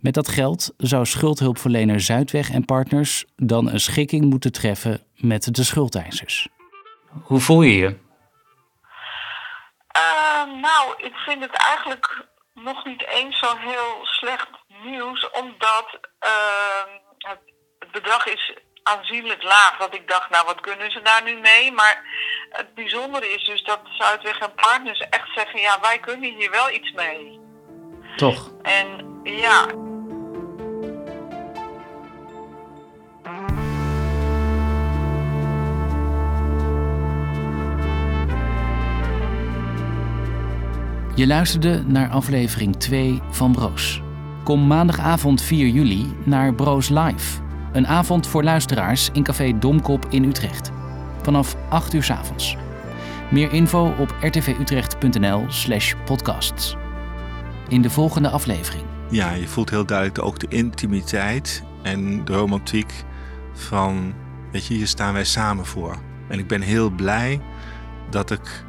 Met 0.00 0.14
dat 0.14 0.28
geld 0.28 0.74
zou 0.76 1.06
schuldhulpverlener 1.06 2.00
Zuidweg 2.00 2.50
en 2.50 2.64
partners 2.64 3.24
dan 3.36 3.70
een 3.70 3.80
schikking 3.80 4.24
moeten 4.24 4.52
treffen 4.52 5.02
met 5.16 5.54
de 5.54 5.62
schuldeisers. 5.62 6.48
Hoe 7.22 7.40
voel 7.40 7.62
je 7.62 7.76
je? 7.76 7.96
Eh, 9.88 10.60
nou, 10.60 10.94
ik 10.96 11.14
vind 11.14 11.40
het 11.40 11.56
eigenlijk 11.56 12.34
nog 12.64 12.84
niet 12.84 13.06
eens 13.06 13.38
zo 13.38 13.56
heel 13.56 13.98
slecht 14.02 14.48
nieuws, 14.82 15.30
omdat 15.30 15.98
eh, 16.18 16.84
het, 17.18 17.40
het 17.78 17.90
bedrag 17.90 18.26
is 18.26 18.54
aanzienlijk 18.82 19.42
laag. 19.42 19.76
Dat 19.78 19.94
ik 19.94 20.08
dacht, 20.08 20.30
nou 20.30 20.46
wat 20.46 20.60
kunnen 20.60 20.90
ze 20.90 21.02
daar 21.02 21.22
nu 21.22 21.34
mee? 21.40 21.72
Maar 21.72 22.04
het 22.50 22.74
bijzondere 22.74 23.28
is 23.28 23.44
dus 23.44 23.64
dat 23.64 23.80
Zuidweg 23.98 24.38
en 24.38 24.54
Partners 24.54 25.00
echt 25.10 25.28
zeggen, 25.34 25.60
ja 25.60 25.80
wij 25.80 25.98
kunnen 25.98 26.34
hier 26.34 26.50
wel 26.50 26.70
iets 26.70 26.92
mee. 26.92 27.40
Toch? 28.16 28.50
En 28.62 29.20
ja, 29.24 29.66
Je 41.16 41.26
luisterde 41.26 41.82
naar 41.86 42.08
aflevering 42.08 42.76
2 42.76 43.22
van 43.30 43.52
Broos. 43.52 44.02
Kom 44.44 44.66
maandagavond 44.66 45.42
4 45.42 45.68
juli 45.68 46.06
naar 46.24 46.54
Broos 46.54 46.88
Live. 46.88 47.40
Een 47.72 47.86
avond 47.86 48.26
voor 48.26 48.42
luisteraars 48.44 49.10
in 49.12 49.22
Café 49.22 49.58
Domkop 49.58 50.06
in 50.10 50.24
Utrecht. 50.24 50.70
Vanaf 51.22 51.56
8 51.68 51.94
uur 51.94 52.02
's 52.02 52.10
avonds. 52.10 52.56
Meer 53.30 53.52
info 53.52 53.94
op 53.98 54.14
rtvutrecht.nl 54.20 55.44
slash 55.48 55.94
podcasts. 56.04 56.76
In 57.68 57.82
de 57.82 57.90
volgende 57.90 58.28
aflevering. 58.28 58.84
Ja, 59.10 59.32
je 59.32 59.48
voelt 59.48 59.70
heel 59.70 59.86
duidelijk 59.86 60.22
ook 60.22 60.38
de 60.38 60.48
intimiteit 60.48 61.62
en 61.82 62.24
de 62.24 62.32
romantiek 62.32 63.04
van, 63.52 64.14
weet 64.52 64.66
je, 64.66 64.74
hier 64.74 64.86
staan 64.86 65.12
wij 65.12 65.24
samen 65.24 65.66
voor. 65.66 65.96
En 66.28 66.38
ik 66.38 66.46
ben 66.46 66.60
heel 66.60 66.90
blij 66.90 67.40
dat 68.10 68.30
ik 68.30 68.65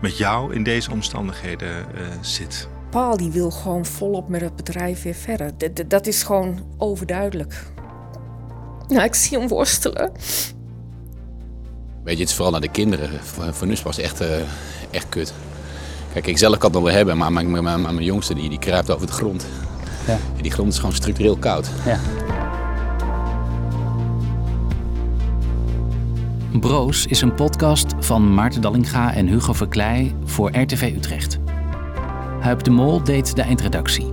met 0.00 0.18
jou 0.18 0.54
in 0.54 0.62
deze 0.62 0.90
omstandigheden 0.90 1.94
eh, 1.94 2.02
zit. 2.20 2.68
Paul 2.90 3.16
die 3.16 3.30
wil 3.30 3.50
gewoon 3.50 3.84
volop 3.86 4.28
met 4.28 4.40
het 4.40 4.56
bedrijf 4.56 5.02
weer 5.02 5.14
verder. 5.14 5.50
D- 5.56 5.90
dat 5.90 6.06
is 6.06 6.22
gewoon 6.22 6.58
overduidelijk. 6.78 7.66
Nou, 8.88 9.04
ik 9.04 9.14
zie 9.14 9.38
hem 9.38 9.48
worstelen. 9.48 10.12
Weet 12.04 12.14
je, 12.14 12.20
het 12.20 12.28
is 12.30 12.34
vooral 12.34 12.52
naar 12.52 12.60
de 12.60 12.68
kinderen. 12.68 13.10
Voor, 13.24 13.66
was 13.82 13.96
het 13.96 13.98
echt, 14.04 14.20
eh, 14.20 14.28
echt 14.90 15.08
kut. 15.08 15.32
Kijk, 16.12 16.26
ik 16.26 16.38
zelf 16.38 16.58
kan 16.58 16.70
het 16.70 16.72
nog 16.72 16.82
wel 16.88 16.96
hebben, 16.96 17.16
maar 17.16 17.32
mijn, 17.32 17.50
mijn, 17.50 17.64
mijn, 17.64 17.82
mijn 17.82 18.02
jongste 18.02 18.34
die, 18.34 18.48
die 18.48 18.58
kruipt 18.58 18.90
over 18.90 19.06
de 19.06 19.12
grond. 19.12 19.46
Ja. 20.06 20.18
En 20.36 20.42
die 20.42 20.50
grond 20.52 20.72
is 20.72 20.78
gewoon 20.78 20.94
structureel 20.94 21.36
koud. 21.36 21.70
Ja. 21.84 21.98
Broos 26.58 27.06
is 27.06 27.20
een 27.20 27.34
podcast 27.34 27.94
van 27.98 28.34
Maarten 28.34 28.60
Dallinga 28.60 29.14
en 29.14 29.26
Hugo 29.26 29.52
Verkleij 29.52 30.14
voor 30.24 30.56
RTV 30.56 30.92
Utrecht. 30.96 31.38
Huip 32.40 32.62
de 32.62 32.70
Mol 32.70 33.02
deed 33.02 33.36
de 33.36 33.42
eindredactie. 33.42 34.10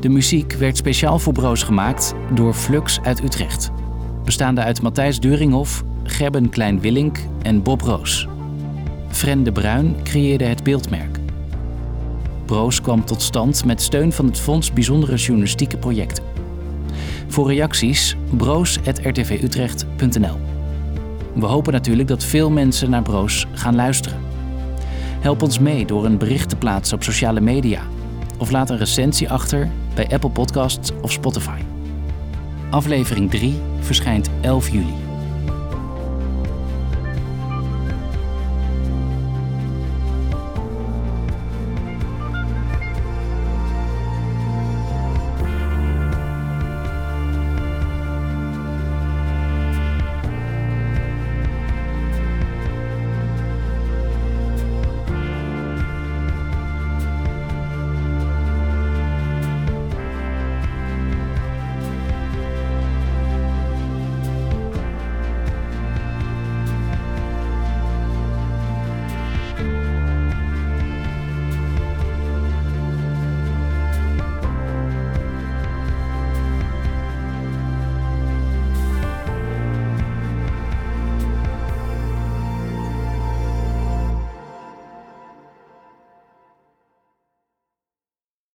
De 0.00 0.08
muziek 0.08 0.52
werd 0.52 0.76
speciaal 0.76 1.18
voor 1.18 1.32
Broos 1.32 1.62
gemaakt 1.62 2.14
door 2.32 2.54
Flux 2.54 3.00
uit 3.00 3.22
Utrecht. 3.22 3.70
Bestaande 4.24 4.60
uit 4.60 4.82
Matthijs 4.82 5.20
Duringhoff, 5.20 5.84
Gerben 6.02 6.48
Klein-Willink 6.48 7.18
en 7.42 7.62
Bob 7.62 7.80
Roos. 7.80 8.28
Fren 9.08 9.42
de 9.42 9.52
Bruin 9.52 9.96
creëerde 10.02 10.44
het 10.44 10.62
beeldmerk. 10.62 11.18
Broos 12.44 12.80
kwam 12.80 13.04
tot 13.04 13.22
stand 13.22 13.64
met 13.64 13.82
steun 13.82 14.12
van 14.12 14.26
het 14.26 14.40
Fonds 14.40 14.72
Bijzondere 14.72 15.16
Journalistieke 15.16 15.76
Projecten. 15.76 16.24
Voor 17.28 17.48
reacties 17.48 18.16
broos.rtvutrecht.nl 18.36 20.53
We 21.34 21.46
hopen 21.46 21.72
natuurlijk 21.72 22.08
dat 22.08 22.24
veel 22.24 22.50
mensen 22.50 22.90
naar 22.90 23.02
Broos 23.02 23.46
gaan 23.52 23.74
luisteren. 23.74 24.18
Help 25.20 25.42
ons 25.42 25.58
mee 25.58 25.86
door 25.86 26.04
een 26.04 26.18
bericht 26.18 26.48
te 26.48 26.56
plaatsen 26.56 26.96
op 26.96 27.02
sociale 27.02 27.40
media 27.40 27.82
of 28.38 28.50
laat 28.50 28.70
een 28.70 28.78
recensie 28.78 29.30
achter 29.30 29.70
bij 29.94 30.08
Apple 30.08 30.30
Podcasts 30.30 30.90
of 31.02 31.12
Spotify. 31.12 31.58
Aflevering 32.70 33.30
3 33.30 33.54
verschijnt 33.80 34.30
11 34.40 34.68
juli. 34.68 35.13